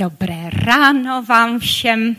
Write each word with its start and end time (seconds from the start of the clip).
Dobré 0.00 0.50
ráno 0.50 1.22
vám 1.22 1.58
všem. 1.58 2.16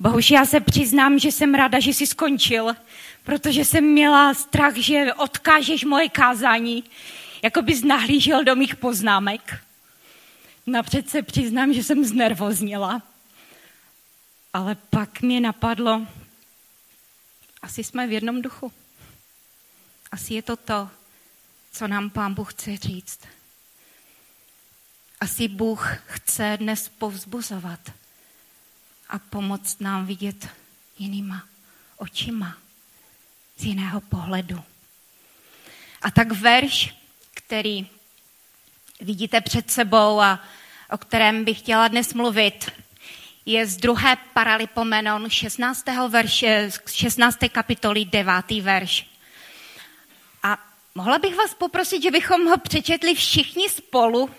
Bohužel 0.00 0.38
já 0.38 0.46
se 0.46 0.60
přiznám, 0.60 1.18
že 1.18 1.32
jsem 1.32 1.54
ráda, 1.54 1.80
že 1.80 1.90
jsi 1.90 2.06
skončil, 2.06 2.76
protože 3.24 3.64
jsem 3.64 3.84
měla 3.84 4.34
strach, 4.34 4.76
že 4.76 5.14
odkážeš 5.14 5.84
moje 5.84 6.08
kázání, 6.08 6.84
jako 7.42 7.62
bys 7.62 7.82
nahlížel 7.82 8.44
do 8.44 8.56
mých 8.56 8.76
poznámek. 8.76 9.64
Napřed 10.66 11.10
se 11.10 11.22
přiznám, 11.22 11.72
že 11.72 11.82
jsem 11.84 12.04
znervozněla, 12.04 13.02
ale 14.52 14.76
pak 14.90 15.20
mě 15.20 15.40
napadlo, 15.40 16.06
asi 17.62 17.84
jsme 17.84 18.06
v 18.06 18.12
jednom 18.12 18.42
duchu. 18.42 18.72
Asi 20.12 20.34
je 20.34 20.42
to 20.42 20.56
to, 20.56 20.88
co 21.72 21.88
nám 21.88 22.10
Pán 22.10 22.34
Bůh 22.34 22.54
chce 22.54 22.76
říct. 22.76 23.20
Asi 25.20 25.48
Bůh 25.48 25.96
chce 26.06 26.56
dnes 26.60 26.88
povzbuzovat 26.88 27.80
a 29.08 29.18
pomoct 29.18 29.80
nám 29.80 30.06
vidět 30.06 30.48
jinýma 30.98 31.42
očima, 31.96 32.56
z 33.56 33.64
jiného 33.64 34.00
pohledu. 34.00 34.64
A 36.02 36.10
tak 36.10 36.32
verš, 36.32 36.94
který 37.34 37.86
vidíte 39.00 39.40
před 39.40 39.70
sebou 39.70 40.20
a 40.20 40.44
o 40.90 40.98
kterém 40.98 41.44
bych 41.44 41.58
chtěla 41.58 41.88
dnes 41.88 42.14
mluvit, 42.14 42.70
je 43.46 43.66
z 43.66 43.76
druhé 43.76 44.16
Paralipomenon 44.34 45.30
16. 45.30 45.84
Verše, 46.08 46.70
16. 46.92 47.38
kapitoly 47.48 48.04
9. 48.04 48.50
verš. 48.50 49.06
A 50.42 50.58
mohla 50.94 51.18
bych 51.18 51.36
vás 51.36 51.54
poprosit, 51.54 52.02
že 52.02 52.10
bychom 52.10 52.46
ho 52.46 52.58
přečetli 52.58 53.14
všichni 53.14 53.68
spolu, 53.68 54.30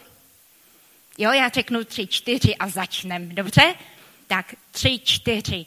Jo, 1.21 1.31
já 1.31 1.49
řeknu 1.49 1.83
tři, 1.83 2.07
čtyři 2.07 2.55
a 2.55 2.69
začnem, 2.69 3.35
dobře? 3.35 3.75
Tak 4.27 4.55
tři, 4.71 4.99
čtyři. 5.03 5.65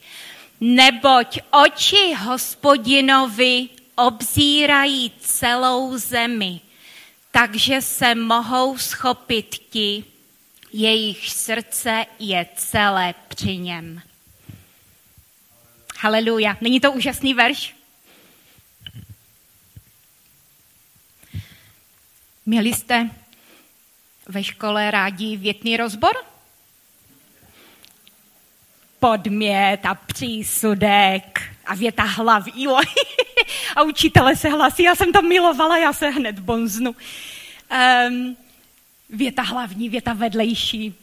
Neboť 0.60 1.38
oči 1.50 2.14
hospodinovi 2.14 3.68
obzírají 3.94 5.12
celou 5.20 5.98
zemi, 5.98 6.60
takže 7.30 7.80
se 7.80 8.14
mohou 8.14 8.78
schopit 8.78 9.58
ti, 9.70 10.04
jejich 10.72 11.30
srdce 11.30 12.06
je 12.18 12.46
celé 12.56 13.14
při 13.28 13.56
něm. 13.56 14.02
Haleluja. 15.98 16.56
Není 16.60 16.80
to 16.80 16.92
úžasný 16.92 17.34
verš? 17.34 17.76
Měli 22.46 22.74
jste 22.74 23.10
ve 24.28 24.44
škole 24.44 24.90
rádi 24.90 25.36
větný 25.36 25.76
rozbor? 25.76 26.12
Podmět 29.00 29.86
a 29.86 29.94
přísudek 29.94 31.42
a 31.66 31.74
věta 31.74 32.02
hlaví. 32.02 32.66
a 33.76 33.82
učitele 33.82 34.36
se 34.36 34.48
hlasí, 34.48 34.82
já 34.82 34.94
jsem 34.94 35.12
to 35.12 35.22
milovala, 35.22 35.78
já 35.78 35.92
se 35.92 36.08
hned 36.08 36.38
bonznu. 36.38 36.94
Um, 38.08 38.36
věta 39.10 39.42
hlavní, 39.42 39.88
věta 39.88 40.12
vedlejší. 40.12 40.94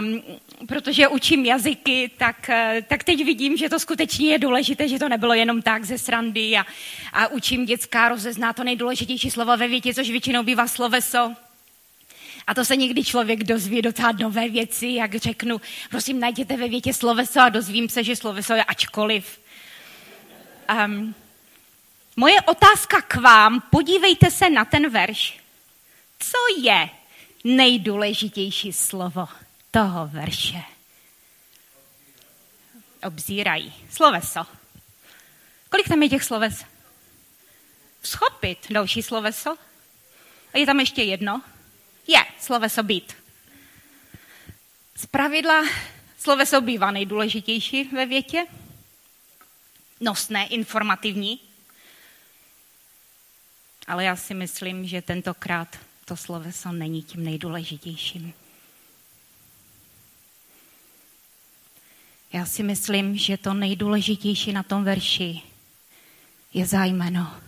Um, 0.00 0.22
protože 0.68 1.08
učím 1.08 1.44
jazyky, 1.44 2.10
tak, 2.18 2.50
eh, 2.50 2.84
tak 2.88 3.04
teď 3.04 3.24
vidím, 3.24 3.56
že 3.56 3.68
to 3.68 3.78
skutečně 3.78 4.30
je 4.30 4.38
důležité, 4.38 4.88
že 4.88 4.98
to 4.98 5.08
nebylo 5.08 5.34
jenom 5.34 5.62
tak 5.62 5.84
ze 5.84 5.98
srandy 5.98 6.58
a, 6.58 6.66
a 7.12 7.28
učím 7.28 7.66
dětská 7.66 8.08
rozezná 8.08 8.52
to 8.52 8.64
nejdůležitější 8.64 9.30
slovo 9.30 9.56
ve 9.56 9.68
větě, 9.68 9.94
což 9.94 10.10
většinou 10.10 10.42
bývá 10.42 10.66
sloveso. 10.68 11.34
A 12.46 12.54
to 12.54 12.64
se 12.64 12.76
někdy 12.76 13.04
člověk 13.04 13.44
dozví 13.44 13.82
docela 13.82 14.12
nové 14.12 14.48
věci, 14.48 14.86
jak 14.86 15.14
řeknu, 15.14 15.60
prosím, 15.90 16.20
najděte 16.20 16.56
ve 16.56 16.68
větě 16.68 16.94
sloveso 16.94 17.40
a 17.40 17.48
dozvím 17.48 17.88
se, 17.88 18.04
že 18.04 18.16
sloveso 18.16 18.54
je 18.54 18.64
ačkoliv. 18.64 19.40
Um, 20.86 21.14
moje 22.16 22.40
otázka 22.40 23.00
k 23.00 23.14
vám, 23.14 23.62
podívejte 23.70 24.30
se 24.30 24.50
na 24.50 24.64
ten 24.64 24.90
verš. 24.90 25.40
Co 26.18 26.38
je 26.62 26.88
nejdůležitější 27.44 28.72
slovo 28.72 29.28
toho 29.70 30.06
verše? 30.06 30.62
Obzírají. 33.02 33.74
Sloveso. 33.90 34.46
Kolik 35.68 35.88
tam 35.88 36.02
je 36.02 36.08
těch 36.08 36.24
sloves? 36.24 36.64
Schopit. 38.02 38.58
Další 38.70 39.02
sloveso. 39.02 39.56
A 40.54 40.58
je 40.58 40.66
tam 40.66 40.80
ještě 40.80 41.02
jedno 41.02 41.42
je 42.06 42.24
sloveso 42.40 42.82
být. 42.82 43.12
Z 44.96 45.06
pravidla 45.06 45.64
sloveso 46.18 46.60
bývá 46.60 46.90
nejdůležitější 46.90 47.84
ve 47.84 48.06
větě, 48.06 48.46
nosné, 50.00 50.46
informativní, 50.46 51.40
ale 53.86 54.04
já 54.04 54.16
si 54.16 54.34
myslím, 54.34 54.86
že 54.86 55.02
tentokrát 55.02 55.78
to 56.04 56.16
sloveso 56.16 56.72
není 56.72 57.02
tím 57.02 57.24
nejdůležitějším. 57.24 58.32
Já 62.32 62.46
si 62.46 62.62
myslím, 62.62 63.18
že 63.18 63.36
to 63.36 63.54
nejdůležitější 63.54 64.52
na 64.52 64.62
tom 64.62 64.84
verši 64.84 65.40
je 66.54 66.66
zájmeno 66.66 67.40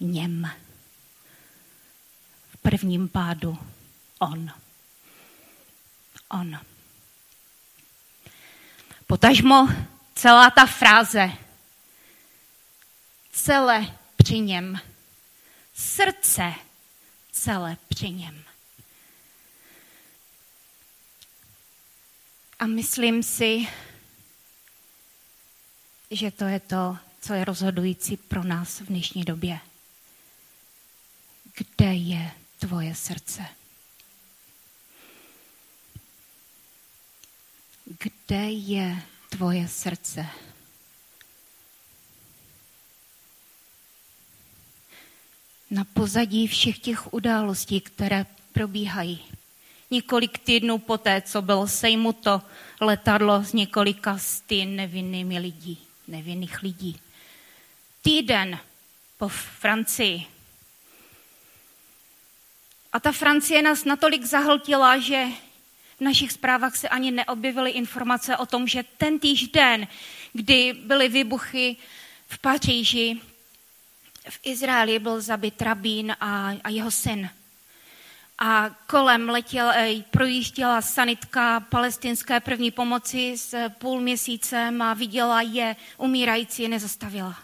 něm 0.00 0.50
prvním 2.68 3.08
pádu 3.08 3.58
on. 4.18 4.50
On. 6.28 6.60
Potažmo 9.06 9.68
celá 10.14 10.50
ta 10.50 10.66
fráze, 10.66 11.32
celé 13.32 13.98
při 14.16 14.38
něm, 14.38 14.80
srdce 15.74 16.54
celé 17.32 17.76
při 17.88 18.10
něm. 18.10 18.44
A 22.58 22.66
myslím 22.66 23.22
si, 23.22 23.68
že 26.10 26.30
to 26.30 26.44
je 26.44 26.60
to, 26.60 26.98
co 27.20 27.34
je 27.34 27.44
rozhodující 27.44 28.16
pro 28.16 28.44
nás 28.44 28.80
v 28.80 28.86
dnešní 28.86 29.24
době. 29.24 29.60
Kde 31.56 31.94
je 31.94 32.30
tvoje 32.58 32.94
srdce? 32.94 33.44
Kde 37.84 38.50
je 38.50 39.02
tvoje 39.28 39.68
srdce? 39.68 40.26
Na 45.70 45.84
pozadí 45.84 46.46
všech 46.46 46.78
těch 46.78 47.12
událostí, 47.12 47.80
které 47.80 48.26
probíhají. 48.52 49.24
Několik 49.90 50.38
týdnů 50.38 50.78
poté, 50.78 51.22
co 51.22 51.42
bylo 51.42 51.68
sejmuto 51.68 52.42
letadlo 52.80 53.44
s 53.44 53.52
několika 53.52 54.18
sty 54.18 54.66
nevinnými 54.66 55.38
lidí, 55.38 55.78
nevinných 56.08 56.62
lidí. 56.62 57.00
Týden 58.02 58.58
po 59.18 59.28
Francii 59.28 60.37
a 62.98 63.00
ta 63.00 63.12
Francie 63.12 63.62
nás 63.62 63.84
natolik 63.84 64.24
zahltila, 64.26 64.98
že 64.98 65.26
v 65.98 66.00
našich 66.00 66.32
zprávách 66.32 66.76
se 66.76 66.88
ani 66.88 67.10
neobjevily 67.10 67.70
informace 67.70 68.36
o 68.36 68.46
tom, 68.46 68.66
že 68.66 68.84
ten 68.98 69.18
týž 69.18 69.48
den, 69.48 69.86
kdy 70.32 70.72
byly 70.72 71.08
výbuchy 71.08 71.76
v 72.28 72.38
Paříži, 72.38 73.20
v 74.28 74.38
Izraeli 74.42 74.98
byl 74.98 75.20
zabit 75.20 75.62
rabín 75.62 76.16
a, 76.20 76.52
a 76.64 76.68
jeho 76.70 76.90
syn. 76.90 77.30
A 78.38 78.70
kolem 78.86 79.28
letěl, 79.28 79.70
eh, 79.70 80.02
projížděla 80.10 80.82
sanitka 80.82 81.60
palestinské 81.60 82.40
první 82.40 82.70
pomoci 82.70 83.38
s 83.38 83.68
půl 83.78 84.00
měsícem 84.00 84.82
a 84.82 84.94
viděla 84.94 85.42
je 85.42 85.76
umírající, 85.98 86.68
nezastavila. 86.68 87.38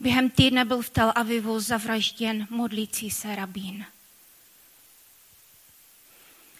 Během 0.00 0.30
týdne 0.30 0.64
byl 0.64 0.82
v 0.82 0.90
Tel 0.90 1.12
Avivu 1.14 1.60
zavražděn 1.60 2.46
modlící 2.50 3.10
se 3.10 3.36
rabín. 3.36 3.86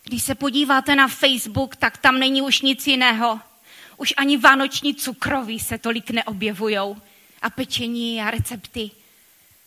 Když 0.08 0.22
se 0.22 0.34
podíváte 0.34 0.94
na 0.94 1.08
Facebook, 1.08 1.76
tak 1.76 1.98
tam 1.98 2.18
není 2.18 2.42
už 2.42 2.60
nic 2.60 2.86
jiného. 2.86 3.40
Už 3.96 4.14
ani 4.16 4.36
vánoční 4.36 4.94
cukroví 4.94 5.60
se 5.60 5.78
tolik 5.78 6.10
neobjevujou. 6.10 6.96
A 7.42 7.50
pečení 7.50 8.22
a 8.22 8.30
recepty. 8.30 8.90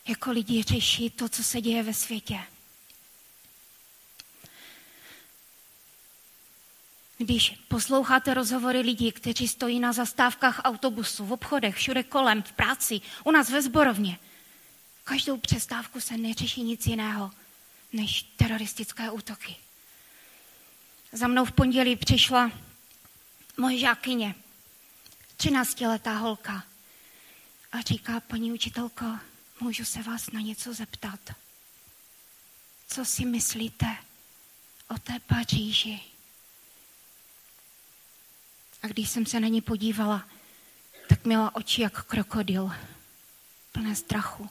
Jako 0.07 0.31
lidi 0.31 0.63
řeší 0.63 1.09
to, 1.09 1.29
co 1.29 1.43
se 1.43 1.61
děje 1.61 1.83
ve 1.83 1.93
světě. 1.93 2.39
Když 7.17 7.49
posloucháte 7.67 8.33
rozhovory 8.33 8.79
lidí, 8.79 9.11
kteří 9.11 9.47
stojí 9.47 9.79
na 9.79 9.93
zastávkách 9.93 10.61
autobusu, 10.63 11.25
v 11.25 11.33
obchodech, 11.33 11.75
všude 11.75 12.03
kolem, 12.03 12.41
v 12.43 12.51
práci, 12.51 13.01
u 13.23 13.31
nás 13.31 13.49
ve 13.49 13.61
zborovně, 13.61 14.19
každou 15.03 15.37
přestávku 15.37 15.99
se 15.99 16.17
neřeší 16.17 16.63
nic 16.63 16.87
jiného 16.87 17.31
než 17.93 18.21
teroristické 18.21 19.11
útoky. 19.11 19.55
Za 21.11 21.27
mnou 21.27 21.45
v 21.45 21.51
pondělí 21.51 21.95
přišla 21.95 22.51
moje 23.57 23.79
žákyně, 23.79 24.35
13-letá 25.37 26.17
holka. 26.17 26.63
A 27.71 27.81
říká, 27.81 28.19
paní 28.19 28.51
učitelko, 28.51 29.05
můžu 29.59 29.85
se 29.85 30.03
vás 30.03 30.31
na 30.31 30.41
něco 30.41 30.73
zeptat? 30.73 31.19
Co 32.87 33.05
si 33.05 33.25
myslíte 33.25 33.97
o 34.87 34.97
té 34.97 35.19
Paříži? 35.19 35.99
A 38.83 38.87
když 38.87 39.09
jsem 39.09 39.25
se 39.25 39.39
na 39.39 39.47
ní 39.47 39.61
podívala, 39.61 40.27
tak 41.09 41.25
měla 41.25 41.55
oči 41.55 41.81
jak 41.81 42.03
krokodil, 42.03 42.71
plné 43.71 43.95
strachu. 43.95 44.49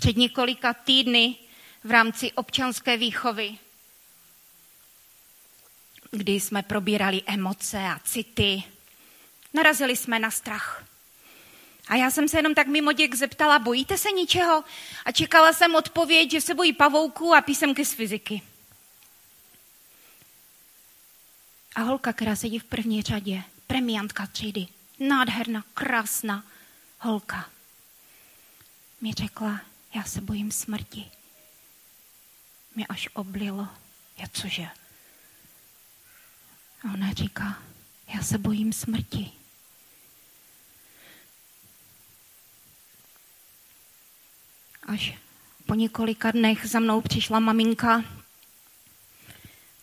Před 0.00 0.16
několika 0.16 0.74
týdny 0.74 1.36
v 1.84 1.90
rámci 1.90 2.32
občanské 2.32 2.96
výchovy, 2.96 3.58
kdy 6.10 6.32
jsme 6.32 6.62
probírali 6.62 7.22
emoce 7.26 7.78
a 7.78 7.98
city, 8.04 8.62
narazili 9.54 9.96
jsme 9.96 10.18
na 10.18 10.30
strach. 10.30 10.84
A 11.88 11.96
já 11.96 12.10
jsem 12.10 12.28
se 12.28 12.38
jenom 12.38 12.54
tak 12.54 12.66
mimo 12.66 12.92
děk 12.92 13.14
zeptala, 13.14 13.58
bojíte 13.58 13.98
se 13.98 14.10
ničeho? 14.10 14.64
A 15.04 15.12
čekala 15.12 15.52
jsem 15.52 15.74
odpověď, 15.74 16.30
že 16.30 16.40
se 16.40 16.54
bojí 16.54 16.72
pavouků 16.72 17.34
a 17.34 17.40
písemky 17.40 17.84
z 17.84 17.92
fyziky. 17.92 18.42
A 21.74 21.80
holka, 21.80 22.12
která 22.12 22.36
sedí 22.36 22.58
v 22.58 22.64
první 22.64 23.02
řadě, 23.02 23.42
premiantka 23.66 24.26
třídy, 24.26 24.66
nádherná, 24.98 25.64
krásná 25.74 26.44
holka, 26.98 27.50
mi 29.00 29.12
řekla, 29.12 29.60
já 29.94 30.04
se 30.04 30.20
bojím 30.20 30.52
smrti. 30.52 31.10
Mě 32.74 32.86
až 32.86 33.08
oblilo. 33.14 33.68
Já 34.16 34.28
cože? 34.32 34.68
A 36.82 36.92
ona 36.94 37.12
říká, 37.12 37.62
já 38.14 38.22
se 38.22 38.38
bojím 38.38 38.72
smrti. 38.72 39.32
Až 44.82 45.18
po 45.66 45.74
několika 45.74 46.30
dnech 46.30 46.66
za 46.66 46.80
mnou 46.80 47.00
přišla 47.00 47.40
maminka 47.40 48.04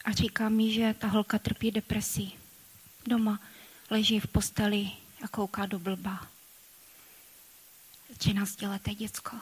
a 0.05 0.11
říká 0.11 0.49
mi, 0.49 0.73
že 0.73 0.95
ta 0.99 1.07
holka 1.07 1.39
trpí 1.39 1.71
depresí. 1.71 2.37
Doma 3.05 3.39
leží 3.89 4.19
v 4.19 4.27
posteli 4.27 4.91
a 5.23 5.27
kouká 5.27 5.65
do 5.65 5.79
blba. 5.79 6.27
13 8.17 8.61
leté 8.61 8.95
děcko. 8.95 9.37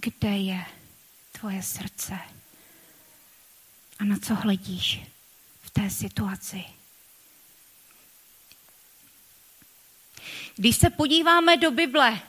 Kde 0.00 0.28
je 0.28 0.64
tvoje 1.32 1.62
srdce? 1.62 2.18
A 3.98 4.04
na 4.04 4.16
co 4.18 4.34
hledíš 4.34 5.00
v 5.62 5.70
té 5.70 5.90
situaci? 5.90 6.64
Když 10.56 10.76
se 10.76 10.90
podíváme 10.90 11.56
do 11.56 11.70
Bible, 11.70 12.20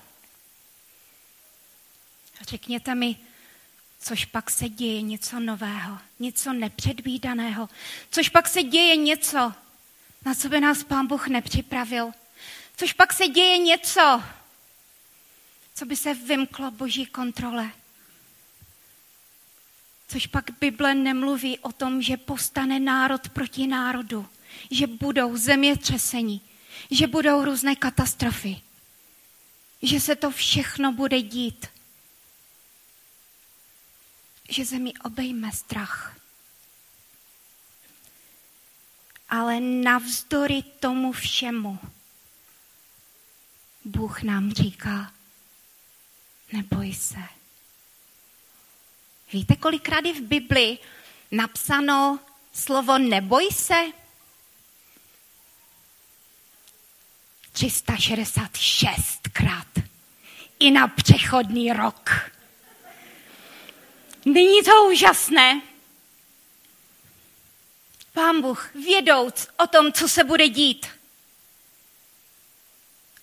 řekněte 2.41 2.95
mi, 2.95 3.15
což 3.99 4.25
pak 4.25 4.51
se 4.51 4.69
děje 4.69 5.01
něco 5.01 5.39
nového, 5.39 5.99
něco 6.19 6.53
nepředvídaného, 6.53 7.69
což 8.11 8.29
pak 8.29 8.47
se 8.47 8.63
děje 8.63 8.95
něco, 8.95 9.53
na 10.25 10.35
co 10.35 10.49
by 10.49 10.59
nás 10.59 10.83
Pán 10.83 11.07
Bůh 11.07 11.27
nepřipravil, 11.27 12.11
což 12.77 12.93
pak 12.93 13.13
se 13.13 13.27
děje 13.27 13.57
něco, 13.57 14.23
co 15.77 15.85
by 15.85 15.95
se 15.95 16.13
vymklo 16.13 16.71
boží 16.71 17.05
kontrole. 17.05 17.71
Což 20.07 20.27
pak 20.27 20.51
Bible 20.59 20.95
nemluví 20.95 21.59
o 21.59 21.71
tom, 21.71 22.01
že 22.01 22.17
postane 22.17 22.79
národ 22.79 23.29
proti 23.29 23.67
národu, 23.67 24.29
že 24.71 24.87
budou 24.87 25.37
zemětřesení, 25.37 26.41
že 26.91 27.07
budou 27.07 27.45
různé 27.45 27.75
katastrofy, 27.75 28.61
že 29.81 29.99
se 29.99 30.15
to 30.15 30.31
všechno 30.31 30.91
bude 30.91 31.21
dít, 31.21 31.67
že 34.49 34.65
zemi 34.65 34.93
obejme 35.03 35.51
strach. 35.51 36.17
Ale 39.29 39.59
navzdory 39.59 40.63
tomu 40.63 41.11
všemu 41.11 41.79
Bůh 43.85 44.23
nám 44.23 44.51
říká, 44.51 45.16
neboj 46.51 46.93
se. 46.93 47.23
Víte, 49.33 49.55
kolikrát 49.55 50.05
je 50.05 50.13
v 50.13 50.21
Bibli 50.21 50.77
napsáno 51.31 52.19
slovo 52.53 52.97
neboj 52.97 53.49
se? 53.51 53.85
366 57.51 59.19
krát. 59.33 59.67
I 60.59 60.71
na 60.71 60.87
přechodný 60.87 61.73
rok. 61.73 62.31
Není 64.25 64.63
to 64.63 64.85
úžasné? 64.91 65.61
Pán 68.13 68.41
Bůh, 68.41 68.75
vědouc 68.75 69.47
o 69.57 69.67
tom, 69.67 69.93
co 69.93 70.07
se 70.07 70.23
bude 70.23 70.49
dít, 70.49 70.87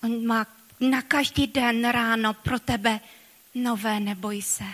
on 0.03 0.27
má 0.27 0.47
na 0.81 1.03
každý 1.03 1.47
den 1.47 1.89
ráno 1.89 2.35
pro 2.35 2.59
tebe 2.59 3.01
nové 3.55 4.01
neboj 4.01 4.43
se. 4.43 4.65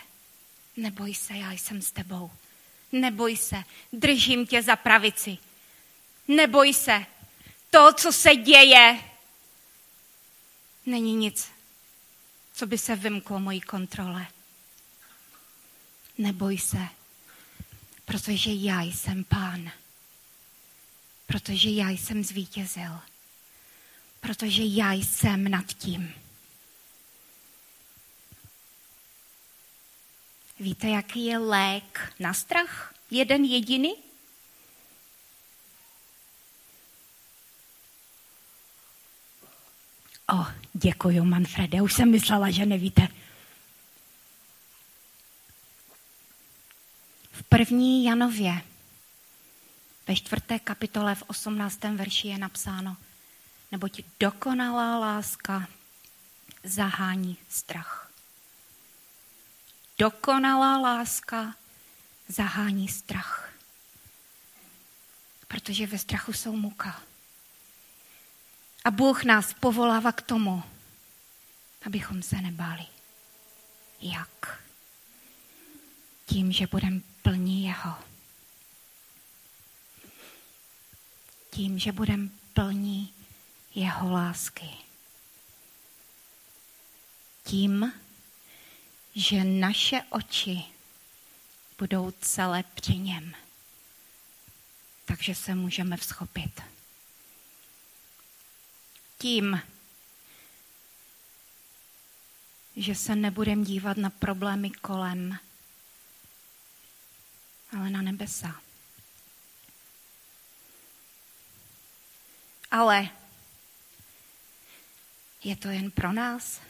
Neboj 0.76 1.14
se, 1.14 1.34
já 1.34 1.52
jsem 1.52 1.82
s 1.82 1.92
tebou. 1.92 2.30
Neboj 2.92 3.36
se, 3.36 3.62
držím 3.92 4.46
tě 4.46 4.62
za 4.62 4.76
pravici. 4.76 5.38
Neboj 6.28 6.74
se, 6.74 7.06
to, 7.70 7.92
co 7.92 8.12
se 8.12 8.36
děje, 8.36 9.00
není 10.86 11.14
nic, 11.14 11.48
co 12.52 12.66
by 12.66 12.78
se 12.78 12.96
vymklo 12.96 13.40
mojí 13.40 13.60
kontrole. 13.60 14.26
Neboj 16.18 16.58
se, 16.58 16.88
protože 18.04 18.52
já 18.52 18.82
jsem 18.82 19.24
pán. 19.24 19.70
Protože 21.26 21.70
já 21.70 21.90
jsem 21.90 22.24
zvítězil 22.24 23.00
protože 24.20 24.62
já 24.62 24.92
jsem 24.92 25.50
nad 25.50 25.66
tím. 25.66 26.14
Víte, 30.60 30.88
jaký 30.88 31.24
je 31.24 31.38
lék 31.38 32.14
na 32.18 32.34
strach? 32.34 32.94
Jeden 33.10 33.44
jediný? 33.44 33.94
O, 40.32 40.46
děkuji, 40.72 41.20
Manfrede, 41.20 41.82
už 41.82 41.94
jsem 41.94 42.10
myslela, 42.10 42.50
že 42.50 42.66
nevíte. 42.66 43.08
V 47.32 47.42
první 47.42 48.04
Janově, 48.04 48.62
ve 50.08 50.16
čtvrté 50.16 50.58
kapitole 50.58 51.14
v 51.14 51.22
osmnáctém 51.26 51.96
verši 51.96 52.28
je 52.28 52.38
napsáno– 52.38 52.96
neboť 53.72 54.00
dokonalá 54.20 54.98
láska 54.98 55.68
zahání 56.64 57.36
strach. 57.48 58.10
Dokonalá 59.98 60.78
láska 60.78 61.54
zahání 62.28 62.88
strach. 62.88 63.52
Protože 65.48 65.86
ve 65.86 65.98
strachu 65.98 66.32
jsou 66.32 66.56
muka. 66.56 67.02
A 68.84 68.90
Bůh 68.90 69.24
nás 69.24 69.54
povolává 69.54 70.12
k 70.12 70.22
tomu, 70.22 70.62
abychom 71.86 72.22
se 72.22 72.36
nebáli. 72.36 72.86
Jak? 74.00 74.62
Tím, 76.26 76.52
že 76.52 76.66
budeme 76.66 77.00
plní 77.22 77.64
Jeho. 77.64 77.98
Tím, 81.50 81.78
že 81.78 81.92
budeme 81.92 82.28
plní 82.52 83.14
jeho 83.74 84.12
lásky. 84.12 84.68
Tím, 87.44 87.92
že 89.14 89.44
naše 89.44 90.02
oči 90.10 90.64
budou 91.78 92.10
celé 92.10 92.62
při 92.62 92.96
něm. 92.96 93.34
Takže 95.04 95.34
se 95.34 95.54
můžeme 95.54 95.96
vzchopit. 95.96 96.60
Tím, 99.18 99.62
že 102.76 102.94
se 102.94 103.16
nebudeme 103.16 103.64
dívat 103.64 103.96
na 103.96 104.10
problémy 104.10 104.70
kolem, 104.70 105.38
ale 107.78 107.90
na 107.90 108.02
nebesa. 108.02 108.60
Ale 112.70 113.19
Je 115.44 115.56
to 115.56 115.68
jen 115.68 115.90
pro 115.90 116.12
nás? 116.12 116.60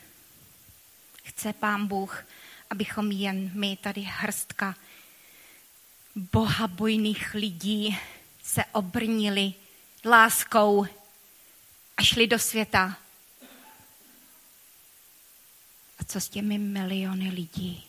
Chce 1.24 1.52
Pán 1.52 1.86
Bůh, 1.86 2.24
abychom 2.70 3.10
jen 3.10 3.50
my 3.54 3.76
tady 3.76 4.00
hrstka 4.00 4.76
bohabojných 6.14 7.34
lidí 7.34 7.98
se 8.42 8.64
obrnili 8.64 9.54
láskou 10.04 10.86
a 11.96 12.02
šli 12.02 12.26
do 12.26 12.38
světa. 12.38 12.98
A 15.98 16.04
co 16.04 16.20
s 16.20 16.28
těmi 16.28 16.58
miliony 16.58 17.30
lidí, 17.30 17.86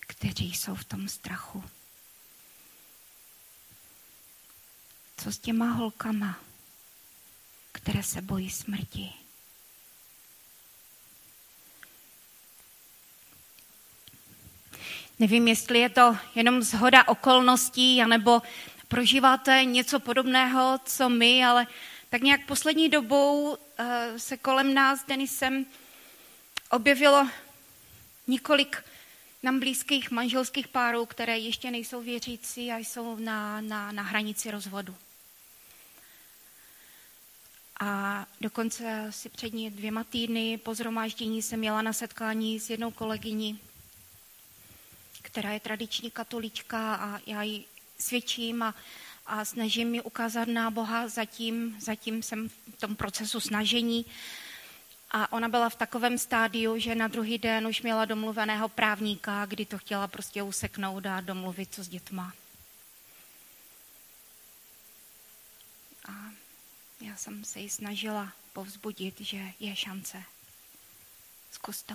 kteří 0.00 0.54
jsou 0.54 0.74
v 0.74 0.84
tom 0.84 1.08
strachu? 1.08 1.64
Co 5.16 5.32
s 5.32 5.38
těma 5.38 5.70
holkama, 5.70 6.40
které 7.72 8.02
se 8.02 8.22
bojí 8.22 8.50
smrti? 8.50 9.12
Nevím, 15.18 15.48
jestli 15.48 15.78
je 15.78 15.88
to 15.88 16.16
jenom 16.34 16.62
zhoda 16.62 17.08
okolností, 17.08 18.02
anebo 18.02 18.42
prožíváte 18.88 19.64
něco 19.64 20.00
podobného, 20.00 20.80
co 20.84 21.08
my, 21.08 21.44
ale 21.44 21.66
tak 22.10 22.22
nějak 22.22 22.46
poslední 22.46 22.88
dobou 22.88 23.50
uh, 23.50 23.56
se 24.16 24.36
kolem 24.36 24.74
nás 24.74 25.04
Denisem 25.06 25.66
objevilo 26.70 27.28
několik 28.26 28.84
nám 29.42 29.60
blízkých 29.60 30.10
manželských 30.10 30.68
párů, 30.68 31.06
které 31.06 31.38
ještě 31.38 31.70
nejsou 31.70 32.02
věřící 32.02 32.72
a 32.72 32.76
jsou 32.76 33.16
na, 33.16 33.60
na, 33.60 33.92
na 33.92 34.02
hranici 34.02 34.50
rozvodu. 34.50 34.96
A 37.80 38.26
dokonce 38.40 39.06
si 39.10 39.28
přední 39.28 39.70
dvěma 39.70 40.04
týdny 40.04 40.58
po 40.58 40.74
zhromáždění 40.74 41.42
jsem 41.42 41.58
měla 41.58 41.82
na 41.82 41.92
setkání 41.92 42.60
s 42.60 42.70
jednou 42.70 42.90
kolegyní, 42.90 43.60
která 45.28 45.52
je 45.52 45.60
tradiční 45.60 46.10
katolička 46.10 46.94
a 46.94 47.20
já 47.26 47.42
ji 47.42 47.64
svědčím 47.98 48.62
a, 48.62 48.74
a 49.26 49.44
snažím 49.44 49.90
mi 49.90 50.02
ukázat 50.02 50.48
na 50.48 50.70
Boha, 50.70 51.08
zatím, 51.08 51.76
zatím 51.80 52.22
jsem 52.22 52.48
v 52.48 52.80
tom 52.80 52.96
procesu 52.96 53.40
snažení. 53.40 54.06
A 55.10 55.32
ona 55.32 55.48
byla 55.48 55.68
v 55.68 55.76
takovém 55.76 56.18
stádiu, 56.18 56.78
že 56.78 56.94
na 56.94 57.08
druhý 57.08 57.38
den 57.38 57.66
už 57.66 57.82
měla 57.82 58.04
domluveného 58.04 58.68
právníka, 58.68 59.46
kdy 59.46 59.64
to 59.66 59.78
chtěla 59.78 60.08
prostě 60.08 60.42
useknout 60.42 61.06
a 61.06 61.20
domluvit, 61.20 61.74
co 61.74 61.84
s 61.84 61.88
dětma. 61.88 62.32
A 66.08 66.12
já 67.00 67.16
jsem 67.16 67.44
se 67.44 67.60
ji 67.60 67.70
snažila 67.70 68.32
povzbudit, 68.52 69.20
že 69.20 69.52
je 69.60 69.76
šance. 69.76 70.22
Zkus 71.50 71.82
to. 71.82 71.94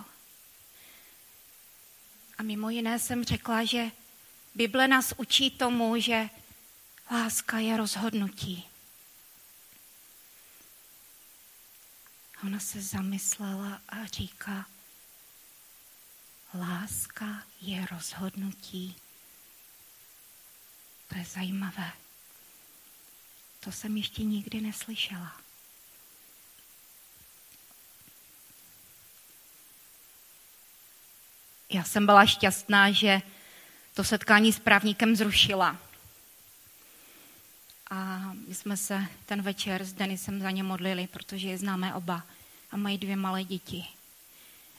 A 2.38 2.44
mimo 2.44 2.70
jiné 2.70 3.00
jsem 3.00 3.24
řekla, 3.24 3.66
že 3.66 3.92
Bible 4.56 4.88
nás 4.88 5.13
učí 5.18 5.52
tomu, 5.52 6.02
že 6.02 6.30
láska 7.12 7.60
je 7.60 7.78
rozhodnutí. 7.78 8.68
Ona 12.44 12.60
se 12.60 12.82
zamyslela 12.82 13.82
a 13.90 14.06
říká, 14.06 14.66
láska 16.54 17.44
je 17.62 17.86
rozhodnutí. 17.92 18.96
To 21.10 21.18
je 21.18 21.25
zajímavé. 21.25 21.92
To 23.60 23.72
jsem 23.72 23.98
ještě 23.98 24.24
nikdy 24.24 24.62
neslyšela. 24.62 25.43
Já 31.74 31.84
jsem 31.84 32.06
byla 32.06 32.25
šťastná, 32.25 32.92
že 32.92 33.22
to 33.94 34.03
setkání 34.03 34.53
s 34.53 34.60
právníkem 34.60 35.15
zrušila. 35.15 35.77
A 37.89 38.32
my 38.48 38.56
jsme 38.56 38.77
se 38.77 39.06
ten 39.25 39.42
večer 39.42 39.84
s 39.84 39.94
Denisem 39.94 40.42
za 40.42 40.51
ně 40.51 40.63
modlili, 40.63 41.08
protože 41.08 41.48
je 41.48 41.58
známe 41.58 41.94
oba 41.94 42.24
a 42.72 42.77
mají 42.77 42.98
dvě 42.98 43.15
malé 43.15 43.44
děti. 43.44 43.86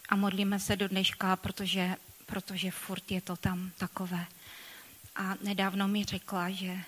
A 0.08 0.16
modlíme 0.16 0.60
se 0.60 0.76
do 0.76 0.88
dneška, 0.88 1.36
protože, 1.36 1.96
protože 2.26 2.70
furt 2.70 3.10
je 3.10 3.20
to 3.20 3.36
tam 3.36 3.70
takové. 3.78 4.26
A 5.16 5.34
nedávno 5.40 5.88
mi 5.88 6.04
řekla, 6.04 6.50
že, 6.50 6.78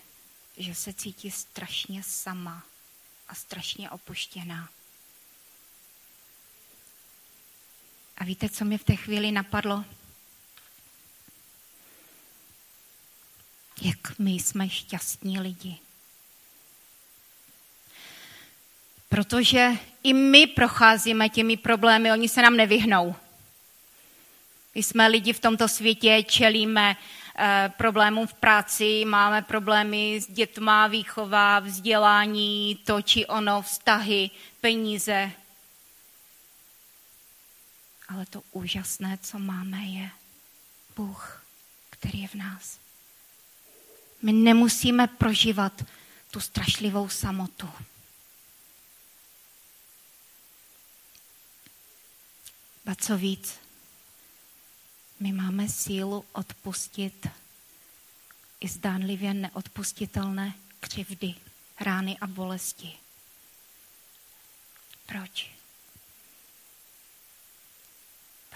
že 0.57 0.75
se 0.75 0.93
cítí 0.93 1.31
strašně 1.31 2.03
sama 2.03 2.63
a 3.29 3.35
strašně 3.35 3.91
opuštěná. 3.91 4.69
A 8.19 8.25
víte, 8.25 8.49
co 8.49 8.65
mi 8.65 8.79
v 8.79 8.85
té 8.85 8.97
chvíli 8.97 9.33
napadlo? 9.33 9.85
Jak 13.83 14.19
my 14.19 14.31
jsme 14.31 14.69
šťastní 14.69 15.41
lidi. 15.41 15.79
Protože 19.09 19.71
i 20.03 20.13
my 20.13 20.47
procházíme 20.47 21.29
těmi 21.29 21.57
problémy, 21.57 22.13
oni 22.13 22.29
se 22.29 22.43
nám 22.43 22.57
nevyhnou. 22.57 23.15
My 24.75 24.83
jsme 24.83 25.09
lidi 25.09 25.33
v 25.33 25.41
tomto 25.41 25.69
světě, 25.69 26.23
čelíme 26.23 26.97
eh, 27.39 27.73
problémům 27.77 28.27
v 28.27 28.35
práci, 28.35 29.05
máme 29.05 29.43
problémy 29.43 30.21
s 30.21 30.27
dětma, 30.27 30.87
výchova, 30.87 31.59
vzdělání, 31.59 32.79
to 32.85 33.03
či 33.03 33.27
ono, 33.27 33.63
vztahy, 33.63 34.31
peníze. 34.61 35.31
Ale 38.09 38.27
to 38.27 38.43
úžasné, 38.53 39.19
co 39.19 39.39
máme, 39.39 39.85
je 39.85 40.11
Bůh, 40.97 41.47
který 41.91 42.23
je 42.23 42.29
v 42.29 42.35
nás. 42.35 42.79
My 44.23 44.33
nemusíme 44.33 45.07
prožívat 45.07 45.83
tu 46.31 46.41
strašlivou 46.41 47.09
samotu. 47.09 47.71
Ba 52.85 52.95
co 52.95 53.19
víc, 53.19 53.59
my 55.21 55.33
máme 55.33 55.69
sílu 55.69 56.25
odpustit 56.33 57.27
i 58.61 58.69
zdánlivě 58.69 59.35
neodpustitelné 59.35 60.55
křivdy, 60.81 61.35
rány 61.81 62.19
a 62.19 62.27
bolesti. 62.27 62.93
Proč? 65.07 65.56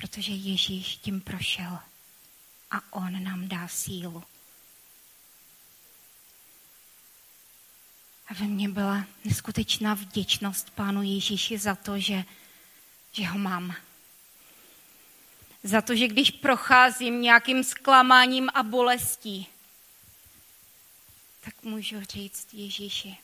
Protože 0.01 0.33
Ježíš 0.33 0.97
tím 0.97 1.21
prošel 1.21 1.79
a 2.71 2.93
on 2.93 3.25
nám 3.25 3.49
dá 3.49 3.69
sílu. 3.69 4.25
A 8.27 8.35
ve 8.35 8.47
mně 8.47 8.69
byla 8.69 9.07
neskutečná 9.25 9.95
vděčnost 9.95 10.71
Pánu 10.71 11.03
Ježíši 11.03 11.59
za 11.59 11.75
to, 11.75 11.99
že, 11.99 12.25
že 13.13 13.27
ho 13.27 13.39
mám. 13.39 13.75
Za 15.63 15.83
to, 15.83 15.97
že 15.97 16.09
když 16.09 16.31
procházím 16.31 17.23
nějakým 17.23 17.65
zklamáním 17.65 18.51
a 18.55 18.63
bolestí, 18.63 19.47
tak 21.41 21.63
můžu 21.63 22.05
říct 22.05 22.55
Ježíši, 22.55 23.17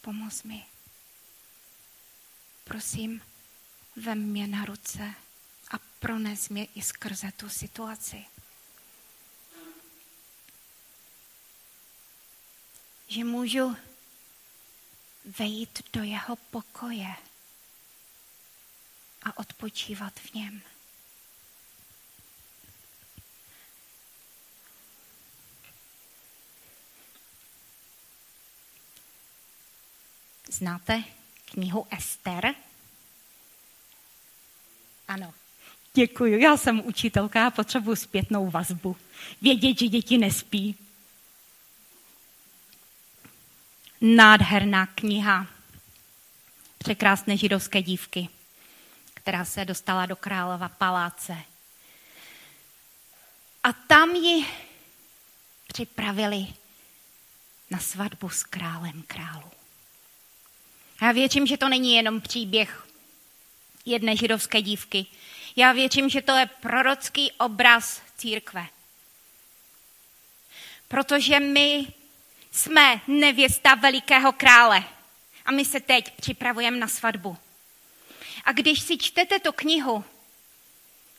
pomoz 0.00 0.42
mi. 0.42 0.64
Prosím, 2.64 3.22
vem 3.96 4.22
mě 4.22 4.46
na 4.46 4.64
ruce 4.64 5.14
prones 6.02 6.48
mě 6.48 6.64
i 6.64 6.82
skrze 6.82 7.32
tu 7.36 7.48
situaci. 7.48 8.24
že 13.12 13.24
můžu 13.24 13.76
vejít 15.38 15.82
do 15.92 16.02
jeho 16.02 16.36
pokoje 16.36 17.14
a 19.22 19.38
odpočívat 19.38 20.20
v 20.20 20.34
něm. 20.34 20.62
Znáte 30.48 31.04
knihu 31.44 31.86
Ester? 31.90 32.54
Ano. 35.08 35.41
Děkuji, 35.94 36.42
já 36.42 36.56
jsem 36.56 36.82
učitelka 36.86 37.46
a 37.46 37.50
potřebuji 37.50 37.96
zpětnou 37.96 38.50
vazbu. 38.50 38.96
Vědět, 39.42 39.78
že 39.78 39.88
děti 39.88 40.18
nespí. 40.18 40.76
nádherná 44.02 44.86
kniha 44.86 45.46
překrásné 46.78 47.36
židovské 47.36 47.82
dívky, 47.82 48.28
která 49.14 49.44
se 49.44 49.64
dostala 49.64 50.06
do 50.06 50.16
králova 50.16 50.68
paláce. 50.68 51.36
A 53.62 53.72
tam 53.72 54.10
ji 54.10 54.46
připravili 55.66 56.46
na 57.70 57.78
svatbu 57.78 58.28
s 58.28 58.44
králem 58.44 59.02
králu. 59.06 59.50
Já 61.02 61.12
věřím, 61.12 61.46
že 61.46 61.56
to 61.56 61.68
není 61.68 61.94
jenom 61.94 62.20
příběh 62.20 62.86
jedné 63.84 64.16
židovské 64.16 64.62
dívky. 64.62 65.06
Já 65.56 65.72
věřím, 65.72 66.08
že 66.08 66.22
to 66.22 66.32
je 66.32 66.46
prorocký 66.46 67.32
obraz 67.32 68.02
církve. 68.16 68.66
Protože 70.88 71.40
my 71.40 71.86
jsme 72.50 73.00
nevěsta 73.06 73.74
velikého 73.74 74.32
krále 74.32 74.84
a 75.44 75.52
my 75.52 75.64
se 75.64 75.80
teď 75.80 76.16
připravujeme 76.16 76.76
na 76.76 76.88
svatbu. 76.88 77.36
A 78.44 78.52
když 78.52 78.80
si 78.80 78.98
čtete 78.98 79.38
tu 79.38 79.52
knihu, 79.52 80.04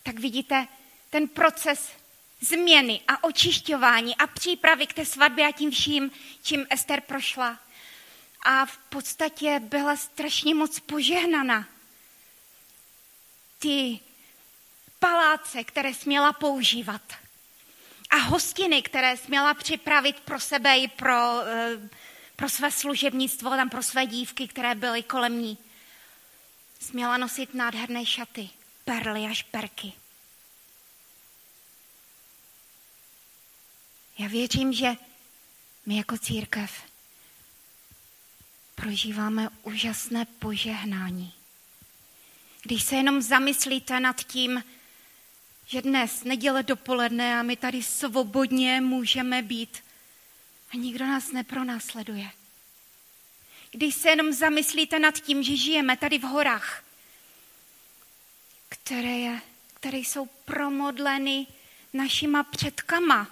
tak 0.03 0.19
vidíte 0.19 0.67
ten 1.09 1.27
proces 1.27 1.91
změny 2.41 3.01
a 3.07 3.23
očišťování 3.23 4.15
a 4.15 4.27
přípravy 4.27 4.87
k 4.87 4.93
té 4.93 5.05
svatbě 5.05 5.47
a 5.47 5.51
tím 5.51 5.71
vším, 5.71 6.11
čím 6.43 6.65
Ester 6.69 7.01
prošla. 7.01 7.59
A 8.45 8.65
v 8.65 8.77
podstatě 8.77 9.59
byla 9.59 9.95
strašně 9.95 10.55
moc 10.55 10.79
požehnaná. 10.79 11.67
Ty 13.59 13.99
paláce, 15.03 15.63
které 15.63 15.93
směla 15.93 16.33
používat 16.33 17.01
a 18.09 18.15
hostiny, 18.15 18.81
které 18.81 19.17
směla 19.17 19.53
připravit 19.53 20.19
pro 20.19 20.39
sebe 20.39 20.77
i 20.77 20.87
pro, 20.87 21.41
eh, 21.41 21.89
pro 22.35 22.49
své 22.49 22.71
služebnictvo, 22.71 23.49
tam 23.49 23.69
pro 23.69 23.83
své 23.83 24.05
dívky, 24.05 24.47
které 24.47 24.75
byly 24.75 25.03
kolem 25.03 25.41
ní. 25.41 25.57
Směla 26.79 27.17
nosit 27.17 27.53
nádherné 27.53 28.05
šaty, 28.05 28.49
perly 28.85 29.25
a 29.25 29.33
šperky. 29.33 29.93
Já 34.17 34.27
věřím, 34.27 34.73
že 34.73 34.95
my 35.85 35.97
jako 35.97 36.17
církev 36.17 36.71
prožíváme 38.75 39.49
úžasné 39.63 40.25
požehnání. 40.25 41.33
Když 42.61 42.83
se 42.83 42.95
jenom 42.95 43.21
zamyslíte 43.21 43.99
nad 43.99 44.23
tím, 44.23 44.63
že 45.65 45.81
dnes, 45.81 46.23
neděle 46.23 46.63
dopoledne, 46.63 47.39
a 47.39 47.43
my 47.43 47.55
tady 47.55 47.83
svobodně 47.83 48.81
můžeme 48.81 49.41
být 49.41 49.83
a 50.73 50.77
nikdo 50.77 51.05
nás 51.05 51.31
nepronásleduje. 51.31 52.31
Když 53.71 53.95
se 53.95 54.09
jenom 54.09 54.33
zamyslíte 54.33 54.99
nad 54.99 55.19
tím, 55.19 55.43
že 55.43 55.57
žijeme 55.57 55.97
tady 55.97 56.17
v 56.17 56.23
horách, 56.23 56.83
které, 58.69 59.09
je, 59.09 59.41
které 59.73 59.97
jsou 59.97 60.25
promodleny 60.25 61.47
našima 61.93 62.43
předkama, 62.43 63.27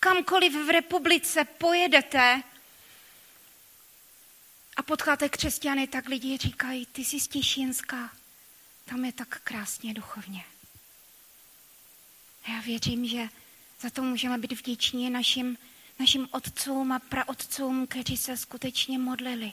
kamkoliv 0.00 0.52
v 0.52 0.70
republice 0.70 1.44
pojedete 1.44 2.42
a 4.76 4.82
potkáte 4.82 5.28
křesťany, 5.28 5.86
tak 5.86 6.08
lidi 6.08 6.36
říkají, 6.36 6.86
ty 6.86 7.04
jsi 7.04 7.20
stěšínská, 7.20 8.10
tam 8.84 9.04
je 9.04 9.12
tak 9.12 9.40
krásně 9.44 9.94
duchovně. 9.94 10.44
A 12.44 12.50
já 12.50 12.60
věřím, 12.60 13.08
že 13.08 13.28
za 13.80 13.90
to 13.90 14.02
můžeme 14.02 14.38
být 14.38 14.52
vděční 14.52 15.10
našim, 15.10 15.58
našim 16.00 16.28
otcům 16.30 16.92
a 16.92 16.98
praotcům, 16.98 17.86
kteří 17.86 18.16
se 18.16 18.36
skutečně 18.36 18.98
modlili, 18.98 19.52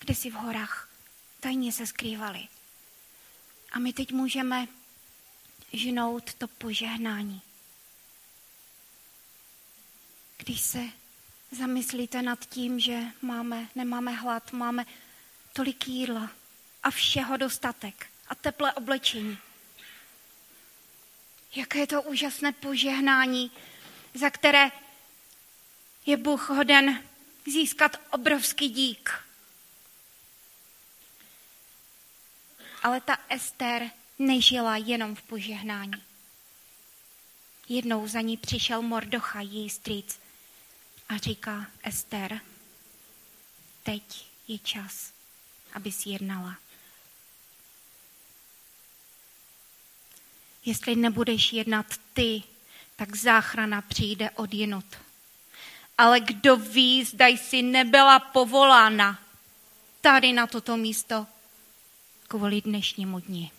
kde 0.00 0.14
si 0.14 0.30
v 0.30 0.34
horách 0.34 0.88
tajně 1.40 1.72
se 1.72 1.86
skrývali. 1.86 2.48
A 3.72 3.78
my 3.78 3.92
teď 3.92 4.12
můžeme 4.12 4.66
žnout 5.72 6.34
to 6.34 6.48
požehnání. 6.48 7.42
Když 10.36 10.60
se 10.60 10.80
zamyslíte 11.50 12.22
nad 12.22 12.44
tím, 12.44 12.80
že 12.80 13.00
máme, 13.22 13.68
nemáme 13.74 14.12
hlad, 14.12 14.52
máme 14.52 14.86
tolik 15.52 15.88
jídla 15.88 16.30
a 16.82 16.90
všeho 16.90 17.36
dostatek 17.36 18.06
a 18.28 18.34
teplé 18.34 18.72
oblečení. 18.72 19.38
Jaké 21.54 21.86
to 21.86 22.02
úžasné 22.02 22.52
požehnání, 22.52 23.50
za 24.14 24.30
které 24.30 24.70
je 26.06 26.16
Bůh 26.16 26.50
hoden 26.50 27.04
získat 27.46 28.00
obrovský 28.10 28.68
dík. 28.68 29.10
Ale 32.82 33.00
ta 33.00 33.18
Ester 33.28 33.90
nežila 34.18 34.76
jenom 34.76 35.14
v 35.14 35.22
požehnání. 35.22 36.02
Jednou 37.68 38.08
za 38.08 38.20
ní 38.20 38.36
přišel 38.36 38.82
Mordocha, 38.82 39.40
její 39.40 39.70
strýc, 39.70 40.20
a 41.08 41.16
říká 41.16 41.66
Ester, 41.82 42.40
teď 43.82 44.26
je 44.48 44.58
čas, 44.58 45.12
aby 45.72 45.92
si 45.92 46.08
jednala. 46.08 46.56
Jestli 50.68 50.96
nebudeš 50.96 51.52
jednat 51.52 51.86
ty, 52.12 52.42
tak 52.96 53.16
záchrana 53.16 53.82
přijde 53.82 54.30
od 54.30 54.54
jinut. 54.54 54.96
Ale 55.98 56.20
kdo 56.20 56.56
ví, 56.56 57.04
zda 57.04 57.26
jsi 57.26 57.62
nebyla 57.62 58.18
povolána 58.18 59.18
tady 60.00 60.32
na 60.32 60.46
toto 60.46 60.76
místo 60.76 61.26
kvůli 62.28 62.60
dnešnímu 62.60 63.20
dni. 63.20 63.50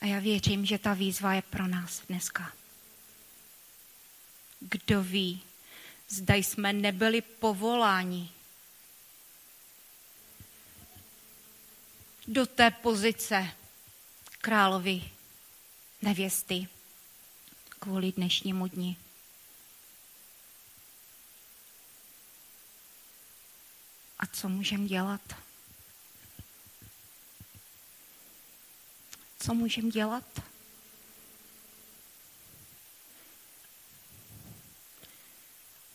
A 0.00 0.06
já 0.06 0.18
věřím, 0.18 0.66
že 0.66 0.78
ta 0.78 0.94
výzva 0.94 1.34
je 1.34 1.42
pro 1.42 1.66
nás 1.66 2.02
dneska. 2.08 2.52
Kdo 4.60 5.02
ví, 5.02 5.42
zda 6.08 6.34
jsme 6.34 6.72
nebyli 6.72 7.20
povoláni 7.20 8.30
do 12.26 12.46
té 12.46 12.70
pozice 12.70 13.48
královi 14.40 15.10
nevěsty 16.02 16.68
kvůli 17.68 18.12
dnešnímu 18.12 18.66
dni. 18.66 18.96
A 24.18 24.26
co 24.26 24.48
můžeme 24.48 24.86
dělat? 24.86 25.20
Co 29.40 29.54
můžeme 29.54 29.90
dělat? 29.90 30.24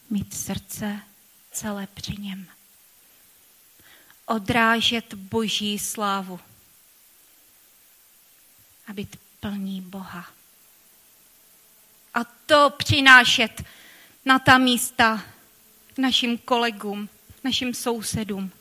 Mít 0.10 0.34
srdce 0.34 1.02
celé 1.52 1.88
při 1.88 2.18
něm 2.18 2.55
odrážet 4.26 5.14
boží 5.14 5.80
slávu 5.80 6.40
a 8.88 8.94
být 8.94 9.20
plní 9.40 9.82
Boha. 9.82 10.28
A 12.14 12.24
to 12.24 12.70
přinášet 12.70 13.64
na 14.26 14.40
ta 14.40 14.58
místa 14.58 15.26
našim 15.98 16.38
kolegům, 16.38 17.10
našim 17.44 17.74
sousedům, 17.74 18.52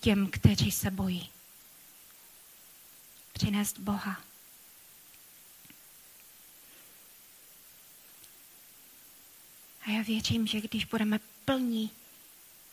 těm, 0.00 0.30
kteří 0.30 0.70
se 0.70 0.90
bojí. 0.90 1.30
Přinést 3.32 3.78
Boha. 3.78 4.20
A 9.86 9.90
já 9.90 10.02
věřím, 10.02 10.46
že 10.46 10.60
když 10.60 10.84
budeme 10.84 11.20
plní 11.44 11.90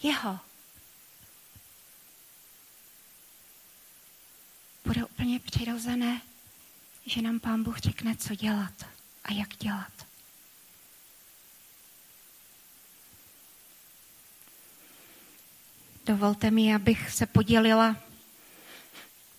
Jeho, 0.04 0.40
bude 4.94 5.06
úplně 5.06 5.40
přirozené, 5.40 6.22
že 7.06 7.22
nám 7.22 7.40
Pán 7.40 7.64
Bůh 7.64 7.78
řekne, 7.78 8.16
co 8.16 8.36
dělat 8.36 8.74
a 9.24 9.34
jak 9.34 9.58
dělat. 9.58 9.92
Dovolte 16.06 16.52
mi, 16.52 16.76
abych 16.76 17.12
se 17.12 17.26
podělila 17.26 17.96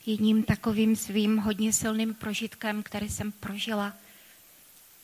jedním 0.07 0.43
takovým 0.43 0.97
svým 0.97 1.39
hodně 1.39 1.73
silným 1.73 2.15
prožitkem, 2.15 2.83
který 2.83 3.09
jsem 3.09 3.33
prožila 3.33 3.93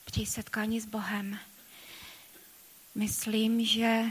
při 0.05 0.27
setkání 0.27 0.81
s 0.81 0.87
Bohem. 0.87 1.39
Myslím, 2.95 3.65
že 3.65 4.03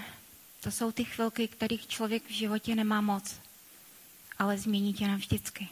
to 0.62 0.72
jsou 0.72 0.92
ty 0.92 1.04
chvilky, 1.04 1.48
kterých 1.48 1.88
člověk 1.88 2.26
v 2.26 2.32
životě 2.32 2.76
nemá 2.76 3.02
moc, 3.02 3.40
ale 4.40 4.58
změní 4.58 4.94
tě 4.94 5.08
navždycky. 5.08 5.70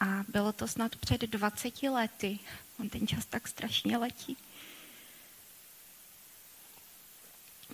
A 0.00 0.24
bylo 0.28 0.52
to 0.52 0.68
snad 0.68 0.96
před 0.96 1.20
20 1.20 1.82
lety. 1.82 2.38
On 2.80 2.88
ten 2.88 3.06
čas 3.06 3.26
tak 3.26 3.48
strašně 3.48 3.98
letí. 3.98 4.36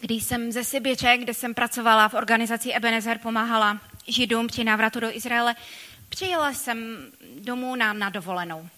Když 0.00 0.24
jsem 0.24 0.52
ze 0.52 0.64
Sibiře, 0.64 1.16
kde 1.16 1.34
jsem 1.34 1.54
pracovala 1.54 2.08
v 2.08 2.14
organizaci 2.14 2.72
Ebenezer, 2.72 3.18
pomáhala 3.18 3.80
židům 4.06 4.46
při 4.46 4.64
návratu 4.64 5.00
do 5.00 5.16
Izraele, 5.16 5.54
přijela 6.08 6.54
jsem 6.54 6.78
domů 7.38 7.76
nám 7.76 7.98
na 7.98 8.10
dovolenou. 8.10 8.68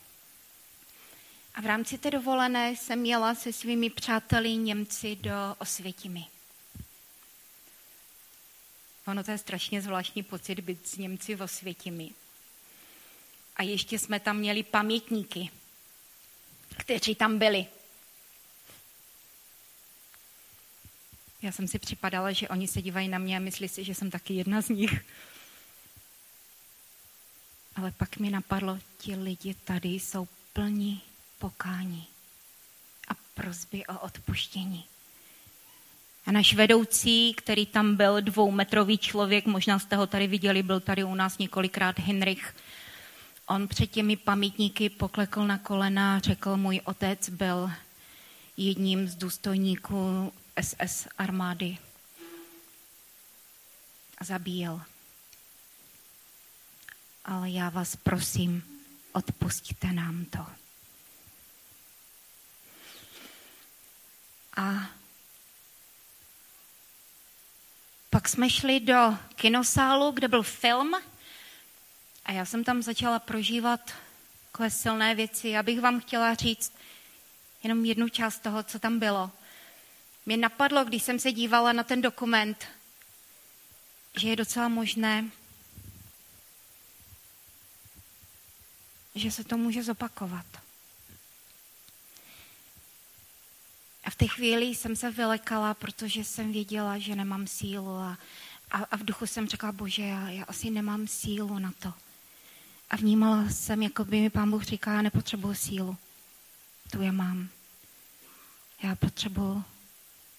A 1.55 1.61
v 1.61 1.67
rámci 1.67 1.99
té 1.99 2.11
dovolené 2.11 2.71
jsem 2.71 3.07
jela 3.07 3.35
se 3.35 3.53
svými 3.53 3.91
přáteli 3.91 4.57
Němci 4.57 5.17
do 5.17 5.55
Osvětimi. 5.59 6.25
Ono 9.07 9.25
to 9.25 9.31
je 9.31 9.39
strašně 9.39 9.83
zvláštní 9.83 10.23
pocit 10.23 10.61
být 10.61 10.89
s 10.89 10.97
Němci 10.97 11.35
v 11.35 11.43
Osvětimi. 11.43 12.11
A 13.57 13.63
ještě 13.63 13.99
jsme 13.99 14.21
tam 14.21 14.37
měli 14.37 14.63
pamětníky, 14.63 15.51
kteří 16.77 17.15
tam 17.15 17.39
byli. 17.39 17.67
Já 21.43 21.53
jsem 21.53 21.69
si 21.69 21.79
připadala, 21.79 22.33
že 22.33 22.49
oni 22.49 22.69
se 22.69 22.83
dívají 22.83 23.09
na 23.09 23.19
mě 23.19 23.37
a 23.37 23.41
myslí 23.41 23.69
si, 23.69 23.85
že 23.85 23.95
jsem 23.95 24.11
taky 24.11 24.35
jedna 24.35 24.61
z 24.61 24.69
nich. 24.69 25.05
Ale 27.77 27.91
pak 27.91 28.17
mi 28.17 28.31
napadlo, 28.31 28.79
ti 28.99 29.15
lidi 29.15 29.55
tady 29.55 29.89
jsou 29.89 30.29
plní 30.53 31.03
pokání 31.39 32.07
a 33.09 33.15
prozby 33.35 33.87
o 33.87 33.99
odpuštění. 33.99 34.85
A 36.27 36.33
náš 36.33 36.55
vedoucí, 36.55 37.35
který 37.35 37.67
tam 37.67 37.97
byl 37.97 38.21
dvoumetrový 38.21 38.99
člověk, 38.99 39.47
možná 39.47 39.79
jste 39.79 39.97
ho 39.97 40.07
tady 40.07 40.27
viděli, 40.27 40.63
byl 40.63 40.81
tady 40.81 41.05
u 41.05 41.15
nás 41.15 41.39
několikrát 41.39 41.99
Henrich, 41.99 42.55
on 43.47 43.69
před 43.69 43.87
těmi 43.87 44.17
pamětníky 44.17 44.91
poklekl 44.91 45.47
na 45.47 45.59
kolena 45.59 46.19
řekl, 46.19 46.57
můj 46.57 46.81
otec 46.85 47.29
byl 47.29 47.71
jedním 48.57 49.09
z 49.09 49.15
důstojníků 49.15 50.33
SS 50.61 51.09
armády 51.19 51.79
a 54.19 54.25
zabíjel. 54.25 54.83
Ale 57.25 57.51
já 57.51 57.69
vás 57.69 57.97
prosím, 57.97 58.63
odpustíte 59.13 59.93
nám 59.93 60.25
to. 60.25 60.47
A 64.57 64.91
pak 68.11 68.29
jsme 68.29 68.51
šli 68.51 68.81
do 68.81 69.19
kinosálu, 69.35 70.11
kde 70.11 70.29
byl 70.29 70.43
film 70.43 70.95
a 72.27 72.33
já 72.33 72.45
jsem 72.45 72.65
tam 72.65 72.83
začala 72.83 73.19
prožívat 73.19 73.93
takové 74.53 74.71
silné 74.71 75.15
věci. 75.15 75.49
Já 75.49 75.63
bych 75.63 75.81
vám 75.81 76.01
chtěla 76.01 76.35
říct 76.35 76.73
jenom 77.63 77.85
jednu 77.85 78.09
část 78.09 78.39
toho, 78.39 78.63
co 78.63 78.79
tam 78.79 78.99
bylo. 78.99 79.31
Mě 80.27 80.37
napadlo, 80.37 80.85
když 80.85 81.03
jsem 81.03 81.19
se 81.19 81.33
dívala 81.33 81.73
na 81.73 81.83
ten 81.83 82.03
dokument, 82.03 82.65
že 84.21 84.29
je 84.29 84.37
docela 84.37 84.69
možné, 84.69 85.31
že 89.15 89.31
se 89.31 89.45
to 89.45 89.57
může 89.57 89.83
zopakovat. 89.83 90.47
A 94.05 94.11
v 94.11 94.15
té 94.15 94.27
chvíli 94.27 94.67
jsem 94.67 94.97
se 94.97 95.11
vylekala, 95.11 95.75
protože 95.75 96.25
jsem 96.25 96.53
věděla, 96.53 96.99
že 96.99 97.17
nemám 97.17 97.47
sílu 97.47 97.97
a, 97.97 98.19
a, 98.71 98.79
a 98.79 98.97
v 98.97 99.05
duchu 99.05 99.27
jsem 99.27 99.49
řekla, 99.49 99.73
bože, 99.73 100.03
já, 100.03 100.29
já 100.29 100.45
asi 100.45 100.71
nemám 100.71 101.07
sílu 101.07 101.59
na 101.59 101.73
to. 101.79 102.06
A 102.91 102.97
vnímala 102.97 103.49
jsem, 103.49 103.83
jako 103.83 104.05
by 104.05 104.21
mi 104.21 104.31
pán 104.31 104.51
Bůh 104.51 104.65
říká, 104.65 104.93
já 104.93 105.03
nepotřebuji 105.03 105.55
sílu. 105.55 105.97
Tu 106.91 107.03
je 107.03 107.13
mám. 107.13 107.49
Já 108.83 108.97
potřebuji 108.97 109.65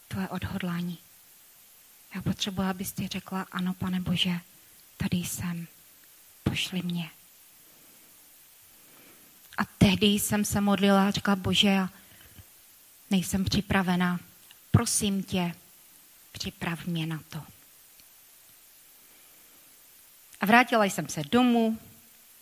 tvoje 0.07 0.29
odhodlání. 0.29 0.97
Já 2.15 2.21
potřebuji, 2.21 2.61
abys 2.61 2.91
ty 2.91 3.07
řekla, 3.07 3.45
ano, 3.51 3.73
pane 3.73 4.01
Bože, 4.01 4.39
tady 4.97 5.17
jsem, 5.17 5.67
pošli 6.43 6.81
mě. 6.81 7.09
A 9.57 9.65
tehdy 9.65 10.05
jsem 10.05 10.45
se 10.45 10.61
modlila 10.61 11.07
a 11.07 11.11
řekla, 11.11 11.35
Bože, 11.35 11.67
já 11.67 11.89
nejsem 13.09 13.45
připravena, 13.45 14.19
prosím 14.71 15.23
tě, 15.23 15.55
připrav 16.31 16.85
mě 16.85 17.05
na 17.05 17.19
to. 17.29 17.43
A 20.41 20.45
vrátila 20.45 20.85
jsem 20.85 21.09
se 21.09 21.21
domů, 21.31 21.79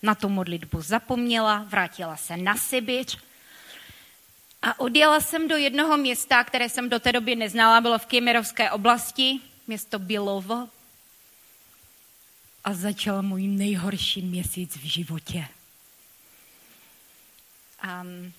na 0.06 0.14
tu 0.14 0.28
modlitbu 0.28 0.82
zapomněla, 0.82 1.66
vrátila 1.68 2.16
se 2.16 2.36
na 2.36 2.56
Sibiř 2.56 3.18
a 4.62 4.80
odjela 4.80 5.20
jsem 5.20 5.48
do 5.48 5.56
jednoho 5.56 5.96
města, 5.96 6.44
které 6.44 6.68
jsem 6.68 6.88
do 6.88 6.98
té 7.00 7.12
doby 7.12 7.36
neznala, 7.36 7.80
bylo 7.80 7.98
v 7.98 8.06
Kymerovské 8.06 8.70
oblasti, 8.70 9.40
město 9.66 9.98
Bilovo. 9.98 10.68
A 12.64 12.74
začal 12.74 13.22
můj 13.22 13.46
nejhorší 13.46 14.22
měsíc 14.22 14.76
v 14.76 14.84
životě. 14.84 15.46
Um, 17.84 18.32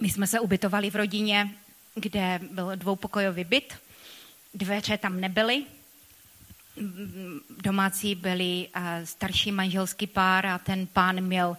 my 0.00 0.10
jsme 0.10 0.26
se 0.26 0.40
ubytovali 0.40 0.90
v 0.90 0.96
rodině, 0.96 1.50
kde 1.94 2.40
byl 2.50 2.76
dvoupokojový 2.76 3.44
byt. 3.44 3.74
Dveře 4.54 4.98
tam 4.98 5.20
nebyly. 5.20 5.64
Domácí 7.62 8.14
byli 8.14 8.68
starší 9.04 9.52
manželský 9.52 10.06
pár 10.06 10.46
a 10.46 10.58
ten 10.58 10.86
pán 10.86 11.20
měl 11.20 11.56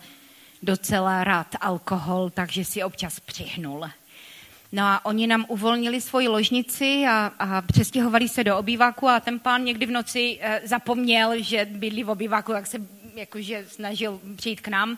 docela 0.63 1.23
rád 1.23 1.47
alkohol, 1.61 2.29
takže 2.29 2.65
si 2.65 2.83
občas 2.83 3.19
přihnul. 3.19 3.89
No 4.71 4.83
a 4.83 5.05
oni 5.05 5.27
nám 5.27 5.45
uvolnili 5.47 6.01
svoji 6.01 6.27
ložnici 6.27 7.05
a, 7.09 7.31
a 7.39 7.61
přestěhovali 7.61 8.29
se 8.29 8.43
do 8.43 8.57
obýváku 8.57 9.07
a 9.07 9.19
ten 9.19 9.39
pán 9.39 9.63
někdy 9.63 9.85
v 9.85 9.91
noci 9.91 10.39
e, 10.41 10.61
zapomněl, 10.63 11.43
že 11.43 11.65
bydlí 11.65 12.03
v 12.03 12.09
obýváku, 12.09 12.51
tak 12.51 12.67
se 12.67 12.77
jakože 13.15 13.65
snažil 13.67 14.21
přijít 14.35 14.61
k 14.61 14.67
nám. 14.67 14.97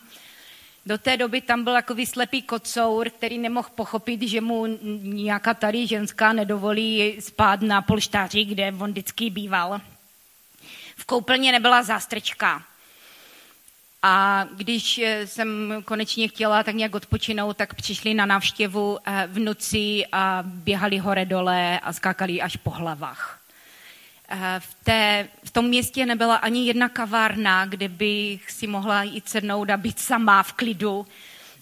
Do 0.85 0.97
té 0.97 1.17
doby 1.17 1.41
tam 1.41 1.63
byl 1.63 1.73
takový 1.73 2.05
slepý 2.05 2.41
kocour, 2.41 3.09
který 3.09 3.37
nemohl 3.37 3.69
pochopit, 3.75 4.21
že 4.21 4.41
mu 4.41 4.65
nějaká 5.01 5.53
tady 5.53 5.87
ženská 5.87 6.33
nedovolí 6.33 7.15
spát 7.19 7.61
na 7.61 7.81
polštáři, 7.81 8.45
kde 8.45 8.73
on 8.79 8.91
vždycky 8.91 9.29
býval. 9.29 9.81
V 10.97 11.05
koupelně 11.05 11.51
nebyla 11.51 11.83
zástrčka. 11.83 12.63
A 14.03 14.45
když 14.55 14.97
eh, 14.97 15.27
jsem 15.27 15.73
konečně 15.85 16.27
chtěla 16.27 16.63
tak 16.63 16.75
nějak 16.75 16.95
odpočinout, 16.95 17.57
tak 17.57 17.73
přišli 17.73 18.13
na 18.13 18.25
návštěvu 18.25 18.97
eh, 19.05 19.27
v 19.31 19.39
noci 19.39 20.05
a 20.11 20.43
běhali 20.45 20.97
hore 20.97 21.25
dole 21.25 21.79
a 21.79 21.93
skákali 21.93 22.41
až 22.41 22.55
po 22.55 22.69
hlavách. 22.69 23.39
Eh, 24.29 24.59
v, 24.59 24.75
té, 24.83 25.27
v 25.43 25.51
tom 25.51 25.65
městě 25.65 26.05
nebyla 26.05 26.35
ani 26.35 26.67
jedna 26.67 26.89
kavárna, 26.89 27.65
kde 27.65 27.89
bych 27.89 28.51
si 28.51 28.67
mohla 28.67 29.03
jít 29.03 29.29
sednout 29.29 29.69
a 29.69 29.77
být 29.77 29.99
sama 29.99 30.43
v 30.43 30.53
klidu. 30.53 31.07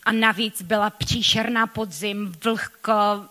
A 0.04 0.12
navíc 0.12 0.62
byla 0.62 0.90
příšerná 0.90 1.68
podzim, 1.68 2.34
vlhko, 2.44 3.26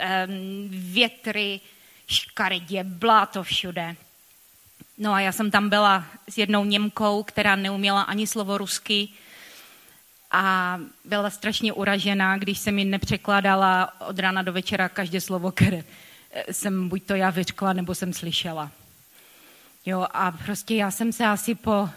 větry, 0.68 1.60
škaredě, 2.06 2.84
bláto 2.84 3.42
všude. 3.42 3.96
No 4.98 5.12
a 5.12 5.20
já 5.20 5.32
jsem 5.32 5.50
tam 5.50 5.68
byla 5.68 6.04
s 6.28 6.38
jednou 6.38 6.64
Němkou, 6.64 7.22
která 7.22 7.56
neuměla 7.56 8.02
ani 8.02 8.26
slovo 8.26 8.58
rusky 8.58 9.08
a 10.30 10.78
byla 11.04 11.30
strašně 11.30 11.72
uražená, 11.72 12.38
když 12.38 12.58
jsem 12.58 12.74
mi 12.74 12.84
nepřekládala 12.84 14.00
od 14.00 14.18
rána 14.18 14.42
do 14.42 14.52
večera 14.52 14.88
každé 14.88 15.20
slovo, 15.20 15.52
které 15.52 15.84
jsem 16.50 16.88
buď 16.88 17.02
to 17.02 17.14
já 17.14 17.30
vyřkla, 17.30 17.72
nebo 17.72 17.94
jsem 17.94 18.12
slyšela. 18.12 18.70
Jo, 19.86 20.06
a 20.10 20.32
prostě 20.32 20.74
já 20.74 20.90
jsem 20.90 21.12
se 21.12 21.26
asi 21.26 21.54
po 21.54 21.88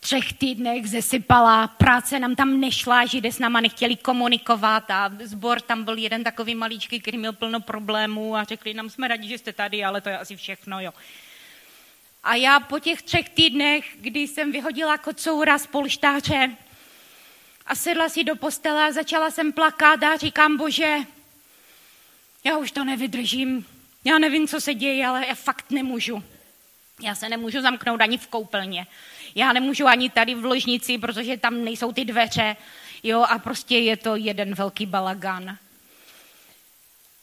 třech 0.00 0.32
týdnech 0.32 0.86
zesypala, 0.86 1.68
práce 1.68 2.18
nám 2.18 2.34
tam 2.34 2.60
nešla, 2.60 3.06
židé 3.06 3.32
s 3.32 3.38
náma 3.38 3.60
nechtěli 3.60 3.96
komunikovat 3.96 4.90
a 4.90 5.10
zbor 5.24 5.60
tam 5.60 5.84
byl 5.84 5.98
jeden 5.98 6.24
takový 6.24 6.54
maličký, 6.54 7.00
který 7.00 7.18
měl 7.18 7.32
plno 7.32 7.60
problémů 7.60 8.36
a 8.36 8.44
řekli 8.44 8.74
nám, 8.74 8.90
jsme 8.90 9.08
rádi, 9.08 9.28
že 9.28 9.38
jste 9.38 9.52
tady, 9.52 9.84
ale 9.84 10.00
to 10.00 10.08
je 10.08 10.18
asi 10.18 10.36
všechno, 10.36 10.80
jo. 10.80 10.92
A 12.26 12.34
já 12.34 12.60
po 12.60 12.78
těch 12.78 13.02
třech 13.02 13.28
týdnech, 13.28 13.84
kdy 13.96 14.20
jsem 14.20 14.52
vyhodila 14.52 14.98
kocoura 14.98 15.58
z 15.58 15.66
polštáře 15.66 16.56
a 17.66 17.74
sedla 17.74 18.08
si 18.08 18.24
do 18.24 18.36
postele 18.36 18.88
a 18.88 18.92
začala 18.92 19.30
jsem 19.30 19.52
plakat 19.52 20.02
a 20.02 20.16
říkám, 20.16 20.56
bože, 20.56 20.96
já 22.44 22.58
už 22.58 22.72
to 22.72 22.84
nevydržím, 22.84 23.66
já 24.04 24.18
nevím, 24.18 24.48
co 24.48 24.60
se 24.60 24.74
děje, 24.74 25.06
ale 25.06 25.26
já 25.26 25.34
fakt 25.34 25.70
nemůžu. 25.70 26.22
Já 27.02 27.14
se 27.14 27.28
nemůžu 27.28 27.60
zamknout 27.60 28.00
ani 28.00 28.18
v 28.18 28.26
koupelně. 28.26 28.86
Já 29.34 29.52
nemůžu 29.52 29.86
ani 29.86 30.10
tady 30.10 30.34
v 30.34 30.44
ložnici, 30.44 30.98
protože 30.98 31.36
tam 31.36 31.64
nejsou 31.64 31.92
ty 31.92 32.04
dveře. 32.04 32.56
Jo, 33.02 33.22
a 33.28 33.38
prostě 33.38 33.78
je 33.78 33.96
to 33.96 34.16
jeden 34.16 34.54
velký 34.54 34.86
balagan. 34.86 35.58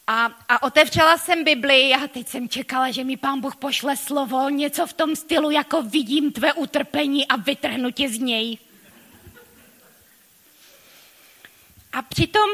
A, 0.06 0.24
a 0.48 0.62
otevřela 0.62 1.18
jsem 1.18 1.44
Bibli 1.44 1.92
a 1.94 2.08
teď 2.08 2.28
jsem 2.28 2.48
čekala, 2.48 2.90
že 2.90 3.04
mi 3.04 3.16
pán 3.16 3.40
Bůh 3.40 3.56
pošle 3.56 3.96
slovo, 3.96 4.48
něco 4.48 4.86
v 4.86 4.92
tom 4.92 5.16
stylu, 5.16 5.50
jako 5.50 5.82
vidím 5.82 6.32
tvé 6.32 6.52
utrpení 6.52 7.28
a 7.28 7.36
vytrhnu 7.36 7.90
tě 7.90 8.08
z 8.08 8.18
něj. 8.18 8.58
A 11.92 12.02
přitom 12.02 12.50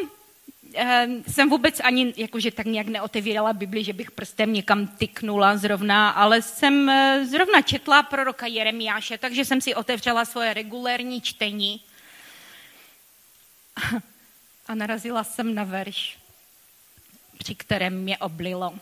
eh, 0.75 1.09
jsem 1.29 1.51
vůbec 1.51 1.81
ani 1.81 2.15
jakože 2.17 2.51
tak 2.51 2.67
nějak 2.67 2.87
neotevírala 2.87 3.53
Bibli, 3.53 3.85
že 3.85 3.93
bych 3.93 4.11
prstem 4.11 4.53
někam 4.53 4.87
tyknula 4.87 5.57
zrovna, 5.57 6.11
ale 6.11 6.43
jsem 6.43 6.91
eh, 6.91 7.27
zrovna 7.27 7.63
četla 7.63 8.03
proroka 8.03 8.47
Jeremiáše, 8.47 9.19
takže 9.19 9.45
jsem 9.45 9.61
si 9.61 9.75
otevřela 9.75 10.25
svoje 10.25 10.55
regulérní 10.55 11.21
čtení 11.21 11.81
a 14.67 14.75
narazila 14.75 15.25
jsem 15.25 15.55
na 15.55 15.65
verš 15.65 16.21
při 17.51 17.55
kterém 17.55 17.95
mě 17.95 18.19
oblilo. 18.19 18.79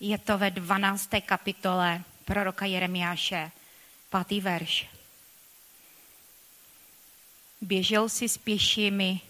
Je 0.00 0.18
to 0.18 0.38
ve 0.38 0.50
12. 0.50 1.10
kapitole 1.26 2.02
proroka 2.24 2.66
Jeremiáše, 2.66 3.50
pátý 4.10 4.40
verš. 4.40 4.86
Běžel 7.60 8.08
si 8.08 8.28
s 8.28 8.38
pěšími 8.38 9.20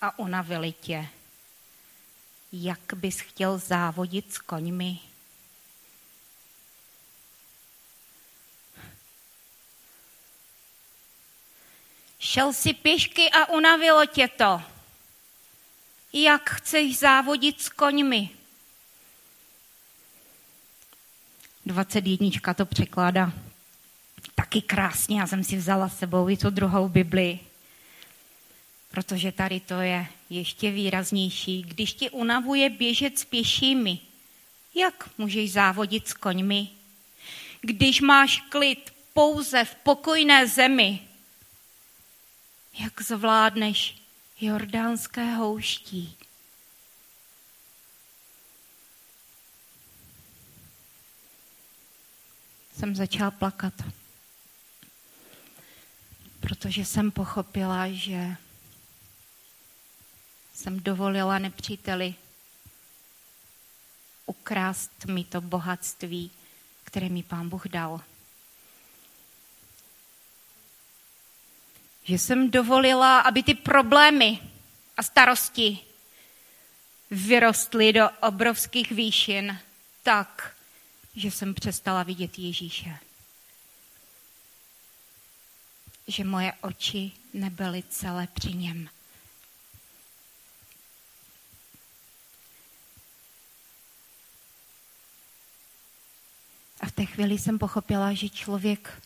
a 0.00 0.18
unavili 0.18 0.72
tě. 0.72 1.08
Jak 2.52 2.94
bys 2.94 3.20
chtěl 3.20 3.58
závodit 3.58 4.32
s 4.32 4.38
koňmi? 4.38 4.98
Šel 12.18 12.52
si 12.52 12.72
pěšky 12.74 13.30
a 13.30 13.48
unavilo 13.48 14.06
tě 14.06 14.28
to. 14.28 14.73
Jak 16.16 16.50
chceš 16.50 16.98
závodit 16.98 17.60
s 17.60 17.68
koňmi? 17.68 18.30
21 21.66 22.54
to 22.54 22.66
překládá 22.66 23.32
taky 24.34 24.62
krásně. 24.62 25.20
Já 25.20 25.26
jsem 25.26 25.44
si 25.44 25.56
vzala 25.56 25.88
s 25.88 25.98
sebou 25.98 26.28
i 26.28 26.36
tu 26.36 26.50
druhou 26.50 26.88
Bibli, 26.88 27.38
protože 28.90 29.32
tady 29.32 29.60
to 29.60 29.80
je 29.80 30.06
ještě 30.30 30.70
výraznější. 30.70 31.62
Když 31.62 31.92
ti 31.92 32.10
unavuje 32.10 32.70
běžet 32.70 33.18
s 33.18 33.24
pěšími, 33.24 33.98
jak 34.74 35.10
můžeš 35.18 35.52
závodit 35.52 36.08
s 36.08 36.12
koňmi? 36.12 36.68
Když 37.60 38.00
máš 38.00 38.40
klid 38.48 38.94
pouze 39.12 39.64
v 39.64 39.74
pokojné 39.74 40.46
zemi, 40.46 41.00
jak 42.78 43.02
zvládneš 43.02 44.03
jordánské 44.40 45.34
houští? 45.34 46.16
Jsem 52.76 52.96
začala 52.96 53.30
plakat, 53.30 53.74
protože 56.40 56.84
jsem 56.84 57.10
pochopila, 57.10 57.88
že 57.88 58.36
jsem 60.54 60.80
dovolila 60.80 61.38
nepříteli 61.38 62.14
ukrást 64.26 65.04
mi 65.04 65.24
to 65.24 65.40
bohatství, 65.40 66.30
které 66.84 67.08
mi 67.08 67.22
pán 67.22 67.48
Bůh 67.48 67.68
dal. 67.68 68.00
Že 72.04 72.18
jsem 72.18 72.50
dovolila, 72.50 73.20
aby 73.20 73.42
ty 73.42 73.54
problémy 73.54 74.38
a 74.96 75.02
starosti 75.02 75.78
vyrostly 77.10 77.92
do 77.92 78.10
obrovských 78.20 78.90
výšin 78.92 79.58
tak, 80.02 80.56
že 81.16 81.30
jsem 81.30 81.54
přestala 81.54 82.02
vidět 82.02 82.38
Ježíše. 82.38 82.98
Že 86.06 86.24
moje 86.24 86.52
oči 86.60 87.12
nebyly 87.32 87.82
celé 87.88 88.26
při 88.26 88.52
něm. 88.52 88.88
A 96.80 96.86
v 96.86 96.92
té 96.92 97.06
chvíli 97.06 97.38
jsem 97.38 97.58
pochopila, 97.58 98.12
že 98.12 98.28
člověk 98.28 99.02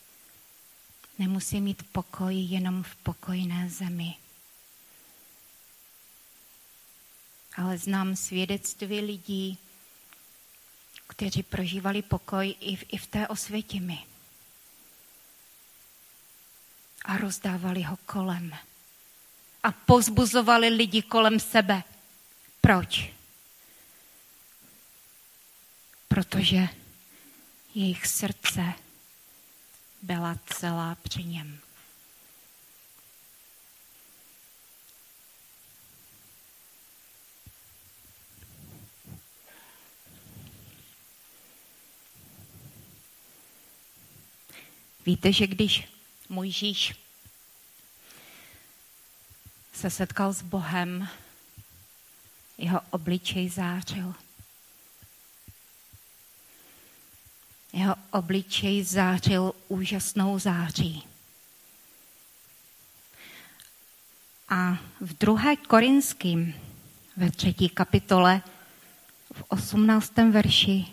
nemusí 1.18 1.60
mít 1.60 1.82
pokoj 1.92 2.34
jenom 2.34 2.82
v 2.82 2.96
pokojné 2.96 3.70
zemi. 3.70 4.14
Ale 7.56 7.78
znám 7.78 8.16
svědectví 8.16 9.00
lidí, 9.00 9.58
kteří 11.06 11.42
prožívali 11.42 12.02
pokoj 12.02 12.54
i 12.60 12.76
v, 12.76 12.84
i 12.88 12.98
v 12.98 13.06
té 13.06 13.28
osvětimi. 13.28 13.98
A 17.04 17.16
rozdávali 17.16 17.82
ho 17.82 17.96
kolem. 17.96 18.52
A 19.62 19.72
pozbuzovali 19.72 20.68
lidi 20.68 21.02
kolem 21.02 21.40
sebe. 21.40 21.82
Proč? 22.60 23.12
Protože 26.08 26.68
jejich 27.74 28.06
srdce 28.06 28.74
byla 30.02 30.38
celá 30.46 30.94
při 30.94 31.24
něm. 31.24 31.60
Víte, 45.06 45.32
že 45.32 45.46
když 45.46 45.88
Mojžíš 46.28 46.94
se 49.72 49.90
setkal 49.90 50.32
s 50.32 50.42
Bohem, 50.42 51.08
jeho 52.58 52.80
obličej 52.90 53.48
zářil. 53.48 54.14
Jeho 57.72 57.94
obličej 58.10 58.84
zářil 58.84 59.52
úžasnou 59.68 60.38
září. 60.38 61.04
A 64.48 64.78
v 65.00 65.18
druhé 65.18 65.56
Korinským, 65.56 66.54
ve 67.16 67.30
třetí 67.30 67.68
kapitole, 67.68 68.42
v 69.32 69.44
osmnáctém 69.48 70.32
verši, 70.32 70.86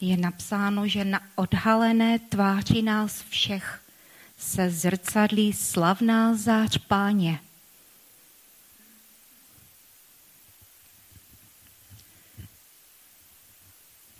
je 0.00 0.16
napsáno, 0.16 0.88
že 0.88 1.04
na 1.04 1.20
odhalené 1.34 2.18
tváři 2.18 2.82
nás 2.82 3.22
všech 3.22 3.82
se 4.38 4.70
zrcadlí 4.70 5.52
slavná 5.52 6.34
zář 6.36 6.78
páně. 6.78 7.40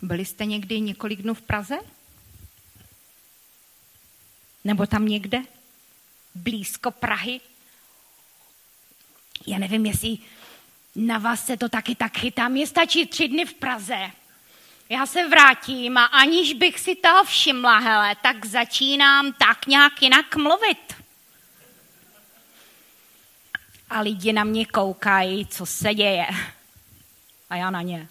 Byli 0.01 0.25
jste 0.25 0.45
někdy 0.45 0.79
několik 0.79 1.21
dnů 1.21 1.33
v 1.33 1.41
Praze? 1.41 1.77
Nebo 4.63 4.85
tam 4.85 5.05
někde? 5.05 5.41
Blízko 6.35 6.91
Prahy? 6.91 7.41
Já 9.47 9.57
nevím, 9.57 9.85
jestli 9.85 10.17
na 10.95 11.17
vás 11.17 11.45
se 11.45 11.57
to 11.57 11.69
taky 11.69 11.95
tak 11.95 12.17
chytá. 12.17 12.47
Mně 12.47 12.67
stačí 12.67 13.05
tři 13.05 13.27
dny 13.27 13.45
v 13.45 13.53
Praze 13.53 14.11
já 14.89 15.05
se 15.05 15.27
vrátím 15.27 15.97
a 15.97 16.05
aniž 16.05 16.53
bych 16.53 16.79
si 16.79 16.95
toho 16.95 17.23
všimla, 17.23 17.77
hele, 17.79 18.15
tak 18.15 18.45
začínám 18.45 19.33
tak 19.33 19.67
nějak 19.67 20.01
jinak 20.01 20.35
mluvit. 20.35 20.95
A 23.89 24.01
lidi 24.01 24.33
na 24.33 24.43
mě 24.43 24.65
koukají, 24.65 25.45
co 25.45 25.65
se 25.65 25.93
děje. 25.93 26.27
A 27.49 27.55
já 27.55 27.69
na 27.69 27.81
ně. 27.81 28.07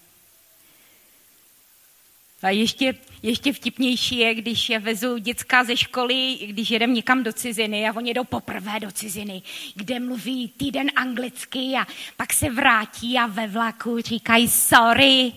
A 2.43 2.51
ještě, 2.51 2.95
ještě 3.23 3.53
vtipnější 3.53 4.19
je, 4.19 4.35
když 4.35 4.69
je 4.69 4.79
vezu 4.79 5.19
děcka 5.19 5.65
ze 5.65 5.77
školy, 5.77 6.39
když 6.47 6.71
jedem 6.71 6.95
někam 6.95 7.23
do 7.23 7.33
ciziny 7.33 7.89
a 7.89 7.97
oni 7.97 8.15
jdou 8.15 8.25
poprvé 8.25 8.81
do 8.81 8.91
ciziny, 8.91 9.43
kde 9.75 10.01
mluví 10.01 10.49
týden 10.49 10.91
anglicky 10.97 11.59
a 11.59 11.87
pak 12.17 12.33
se 12.33 12.51
vrátí 12.51 13.19
a 13.19 13.27
ve 13.27 13.47
vlaku 13.47 14.01
říkají 14.01 14.49
sorry, 14.49 15.33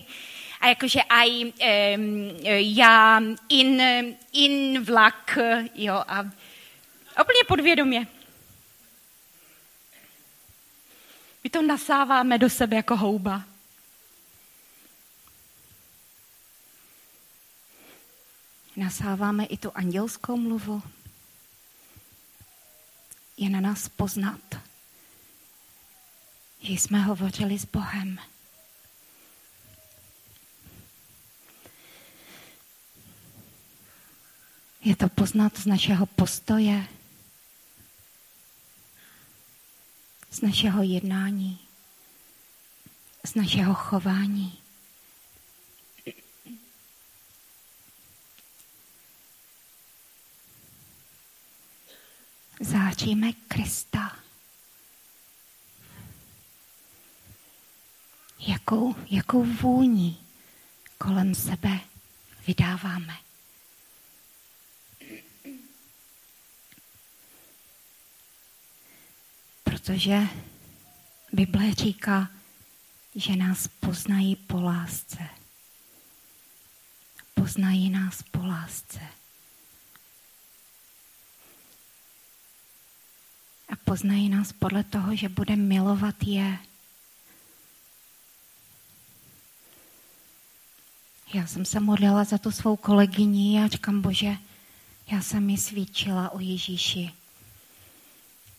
a 0.60 0.68
jakože 0.68 1.02
aj 1.02 1.44
um, 1.44 1.52
já 2.56 3.20
in, 3.48 3.82
in 4.32 4.84
vlak, 4.84 5.38
jo, 5.74 5.94
a 6.08 6.22
úplně 7.22 7.44
podvědomě. 7.48 8.06
My 11.44 11.50
to 11.50 11.62
nasáváme 11.62 12.38
do 12.38 12.50
sebe 12.50 12.76
jako 12.76 12.96
houba. 12.96 13.49
Nasáváme 18.80 19.44
i 19.44 19.56
tu 19.56 19.72
andělskou 19.74 20.36
mluvu. 20.36 20.82
Je 23.36 23.50
na 23.50 23.60
nás 23.60 23.88
poznat, 23.88 24.40
že 26.60 26.72
jsme 26.72 27.02
hovořili 27.02 27.58
s 27.58 27.64
Bohem. 27.64 28.18
Je 34.80 34.96
to 34.96 35.08
poznat 35.08 35.58
z 35.58 35.66
našeho 35.66 36.06
postoje, 36.06 36.88
z 40.30 40.40
našeho 40.40 40.82
jednání, 40.82 41.58
z 43.26 43.34
našeho 43.34 43.74
chování. 43.74 44.59
Záříme 52.60 53.32
Krista. 53.32 54.16
Jako 58.38 58.70
jakou, 58.70 58.94
jakou 59.10 59.44
vůní 59.44 60.18
kolem 60.98 61.34
sebe 61.34 61.80
vydáváme. 62.46 63.16
Protože 69.64 70.20
Bible 71.32 71.74
říká, 71.74 72.30
že 73.14 73.36
nás 73.36 73.68
poznají 73.68 74.36
po 74.36 74.60
lásce. 74.60 75.28
Poznají 77.34 77.90
nás 77.90 78.22
po 78.22 78.46
lásce. 78.46 79.19
Poznají 83.90 84.28
nás 84.28 84.52
podle 84.52 84.84
toho, 84.84 85.16
že 85.16 85.28
budeme 85.28 85.62
milovat 85.62 86.14
je. 86.22 86.58
Já 91.34 91.46
jsem 91.46 91.64
se 91.64 91.80
modlila 91.80 92.24
za 92.24 92.38
tu 92.38 92.50
svou 92.50 92.76
kolegyni 92.76 93.62
a 93.62 93.66
říkám, 93.66 94.00
bože, 94.00 94.36
já 95.12 95.22
jsem 95.22 95.50
ji 95.50 95.58
svíčila 95.58 96.30
o 96.30 96.40
Ježíši. 96.40 97.10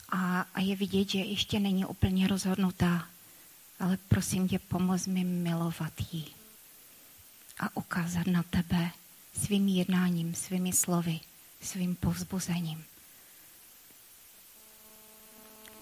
A, 0.09 0.41
a 0.41 0.59
je 0.59 0.75
vidět, 0.75 1.09
že 1.09 1.19
ještě 1.19 1.59
není 1.59 1.85
úplně 1.85 2.27
rozhodnutá. 2.27 3.07
Ale 3.79 3.97
prosím 4.07 4.47
tě, 4.47 4.59
pomoz 4.59 5.07
mi 5.07 5.23
milovat 5.23 5.93
jí 6.11 6.25
a 7.59 7.77
ukázat 7.77 8.27
na 8.27 8.43
tebe 8.43 8.91
svým 9.43 9.67
jednáním, 9.67 10.35
svými 10.35 10.73
slovy, 10.73 11.19
svým 11.61 11.95
povzbuzením. 11.95 12.83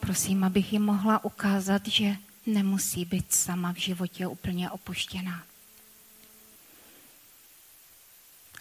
Prosím, 0.10 0.44
abych 0.44 0.74
jí 0.74 0.80
mohla 0.80 1.24
ukázat, 1.24 1.88
že 1.88 2.16
nemusí 2.46 3.06
být 3.06 3.34
sama 3.34 3.74
v 3.74 3.78
životě 3.78 4.28
úplně 4.28 4.72
opuštěná. 4.72 5.46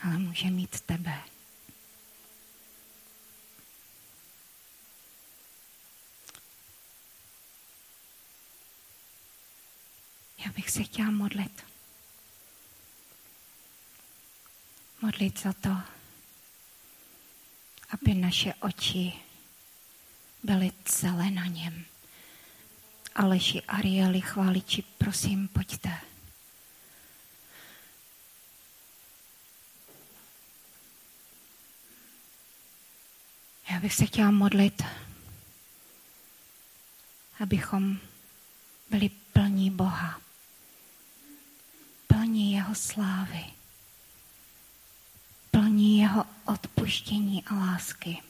Ale 0.02 0.18
může 0.18 0.50
mít 0.50 0.80
tebe. 0.80 1.22
Já 10.44 10.52
bych 10.56 10.70
se 10.70 10.82
chtěla 10.82 11.10
modlit. 11.10 11.64
Modlit 15.02 15.40
za 15.40 15.52
to, 15.52 15.76
aby 17.90 18.14
naše 18.14 18.54
oči 18.54 19.27
byly 20.48 20.72
celé 20.84 21.30
na 21.30 21.46
něm. 21.46 21.84
Aleši, 23.14 23.62
Arieli, 23.62 24.20
chváliči, 24.20 24.84
prosím, 24.98 25.48
pojďte. 25.48 26.00
Já 33.70 33.80
bych 33.80 33.94
se 33.94 34.06
chtěla 34.06 34.30
modlit, 34.30 34.82
abychom 37.40 37.98
byli 38.90 39.08
plní 39.08 39.70
Boha 39.70 40.20
plní 42.06 42.52
jeho 42.52 42.74
slávy, 42.74 43.44
plní 45.50 45.98
jeho 45.98 46.24
odpuštění 46.44 47.44
a 47.44 47.54
lásky. 47.54 48.22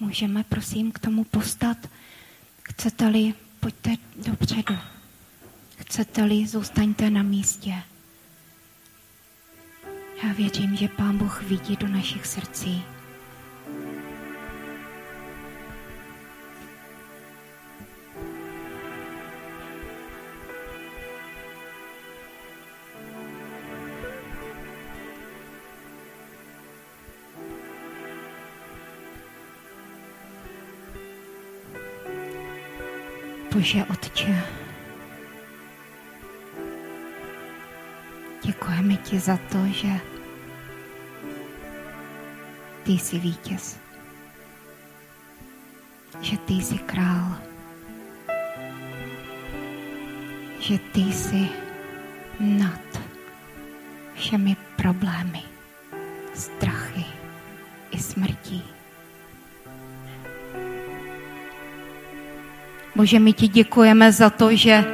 Můžeme 0.00 0.44
prosím 0.44 0.92
k 0.92 0.98
tomu 0.98 1.24
postat. 1.24 1.78
Chcete-li, 2.62 3.34
pojďte 3.60 3.90
dopředu. 4.26 4.78
Chcete-li, 5.76 6.46
zůstaňte 6.46 7.10
na 7.10 7.22
místě. 7.22 7.74
Já 10.22 10.32
věřím, 10.32 10.76
že 10.76 10.88
Pán 10.88 11.18
Bůh 11.18 11.42
vidí 11.42 11.76
do 11.76 11.88
našich 11.88 12.26
srdcí. 12.26 12.82
Bože 33.58 33.84
Otče, 33.90 34.42
děkujeme 38.42 38.96
ti 38.96 39.18
za 39.18 39.36
to, 39.36 39.58
že 39.66 39.88
ty 42.82 42.92
jsi 42.92 43.18
vítěz, 43.18 43.78
že 46.20 46.36
ty 46.36 46.52
jsi 46.52 46.78
král, 46.78 47.36
že 50.60 50.78
ty 50.78 51.00
jsi 51.00 51.48
nad 52.40 53.00
všemi 54.14 54.56
problémy, 54.76 55.42
strachy 56.34 57.04
i 57.90 57.98
smrtí. 57.98 58.77
Bože, 62.98 63.18
my 63.18 63.32
ti 63.32 63.48
děkujeme 63.48 64.12
za 64.12 64.30
to, 64.30 64.56
že 64.56 64.84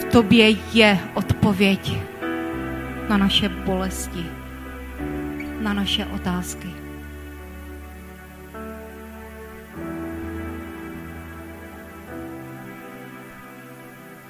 v 0.00 0.04
tobě 0.04 0.50
je 0.76 0.98
odpověď 1.14 1.92
na 3.08 3.16
naše 3.16 3.48
bolesti, 3.48 4.26
na 5.60 5.72
naše 5.72 6.06
otázky. 6.06 6.68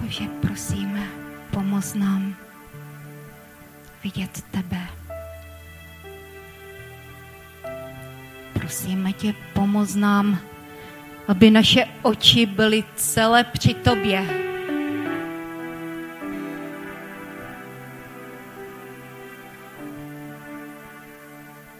Bože, 0.00 0.24
prosíme, 0.40 1.02
pomoz 1.50 1.94
nám 1.94 2.34
vidět 4.04 4.44
tebe. 4.50 4.86
Prosíme 8.52 9.12
tě, 9.12 9.34
pomoz 9.54 9.94
nám 9.94 10.38
aby 11.30 11.50
naše 11.50 11.86
oči 12.02 12.46
byly 12.46 12.84
celé 12.96 13.44
při 13.44 13.74
tobě. 13.74 14.26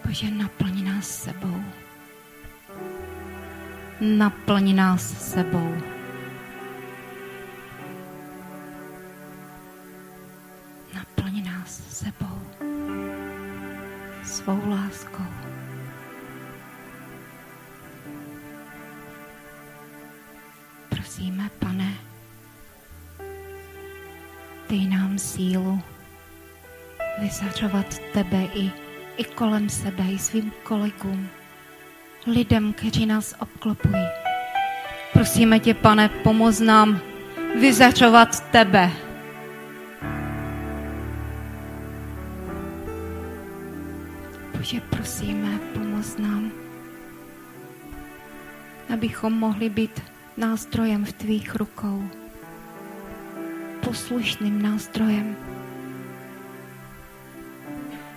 Bože, 0.07 0.31
naplň 0.31 0.85
nás 0.85 1.09
sebou. 1.23 1.63
Naplň 4.01 4.75
nás 4.75 5.03
sebou. 5.35 6.00
Dej 24.71 24.87
nám 24.87 25.19
sílu 25.19 25.83
vyzařovat 27.21 27.99
tebe 28.13 28.45
i, 28.55 28.71
i 29.17 29.25
kolem 29.25 29.69
sebe, 29.69 30.05
i 30.05 30.19
svým 30.19 30.53
kolegům, 30.63 31.29
lidem, 32.27 32.73
kteří 32.73 33.07
nás 33.07 33.35
obklopují. 33.39 34.07
Prosíme 35.13 35.61
tě, 35.61 35.75
pane, 35.75 36.09
pomoz 36.09 36.61
nám 36.61 37.01
vyzařovat 37.61 38.51
tebe. 38.51 38.91
Bože, 44.57 44.81
prosíme, 44.81 45.59
pomoz 45.75 46.17
nám, 46.17 46.53
abychom 48.95 49.33
mohli 49.33 49.69
být 49.69 50.03
nástrojem 50.37 51.05
v 51.05 51.13
tvých 51.13 51.55
rukou. 51.55 52.20
Poslušným 53.91 54.63
nástrojem. 54.63 55.35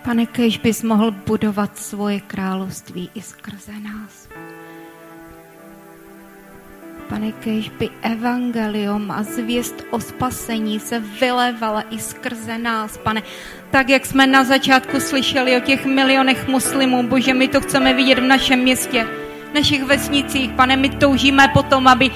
Pane, 0.06 0.26
kež 0.26 0.58
bys 0.58 0.84
mohl 0.84 1.12
budovat 1.12 1.78
svoje 1.78 2.22
království 2.22 3.10
i 3.16 3.22
skrze 3.22 3.74
nás. 3.82 4.30
Pane, 7.10 7.32
kež 7.32 7.70
by 7.70 7.90
evangelium 8.02 9.12
a 9.12 9.24
zvěst 9.24 9.82
o 9.90 10.00
spasení 10.00 10.80
se 10.80 11.00
vylévala 11.00 11.82
i 11.90 12.00
skrze 12.00 12.58
nás, 12.58 12.98
pane. 12.98 13.24
Tak, 13.72 13.90
jak 13.90 14.06
jsme 14.06 14.28
na 14.28 14.44
začátku 14.44 15.00
slyšeli 15.00 15.58
o 15.58 15.60
těch 15.60 15.86
milionech 15.86 16.48
muslimů, 16.48 17.04
bože, 17.04 17.34
my 17.34 17.48
to 17.48 17.62
chceme 17.62 17.94
vidět 17.94 18.20
v 18.20 18.30
našem 18.30 18.60
městě 18.60 19.08
našich 19.54 19.84
vesnicích. 19.84 20.52
Pane, 20.52 20.78
my 20.78 20.90
toužíme 20.90 21.48
potom, 21.54 21.88
aby 21.88 22.12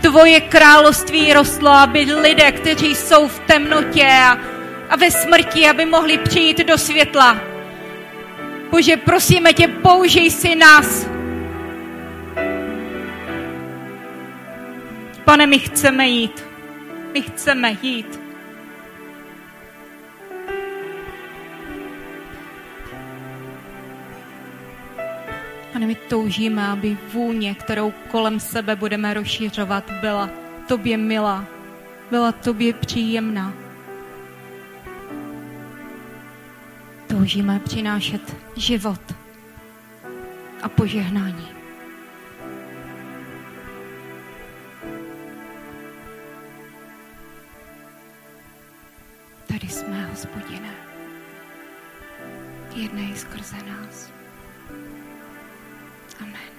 tvoje 0.00 0.40
království 0.40 1.32
rostlo, 1.32 1.70
aby 1.70 2.00
lidé, 2.00 2.52
kteří 2.52 2.94
jsou 2.94 3.28
v 3.28 3.38
temnotě 3.38 4.06
a, 4.06 4.38
a 4.90 4.96
ve 4.96 5.10
smrti, 5.10 5.68
aby 5.68 5.84
mohli 5.84 6.18
přijít 6.18 6.58
do 6.58 6.78
světla. 6.78 7.40
Bože, 8.70 8.96
prosíme 8.96 9.52
tě, 9.52 9.68
použij 9.68 10.30
si 10.30 10.54
nás. 10.54 11.06
Pane, 15.24 15.46
my 15.46 15.58
chceme 15.58 16.06
jít. 16.06 16.44
My 17.14 17.22
chceme 17.22 17.76
jít. 17.82 18.25
Pane, 25.76 25.86
my 25.86 25.94
toužíme, 25.94 26.66
aby 26.68 26.98
vůně, 27.12 27.54
kterou 27.54 27.90
kolem 27.90 28.40
sebe 28.40 28.76
budeme 28.76 29.14
rozšířovat, 29.14 29.90
byla 30.00 30.30
tobě 30.68 30.96
milá, 30.96 31.44
byla 32.10 32.32
tobě 32.32 32.72
příjemná. 32.72 33.52
Toužíme 37.06 37.58
přinášet 37.58 38.36
život 38.56 39.14
a 40.62 40.68
požehnání. 40.68 41.48
Tady 49.46 49.68
jsme, 49.68 50.06
hospodine. 50.06 50.70
Jednej 52.74 53.16
skrze 53.16 53.56
nás. 53.56 54.15
Amen. 56.20 56.55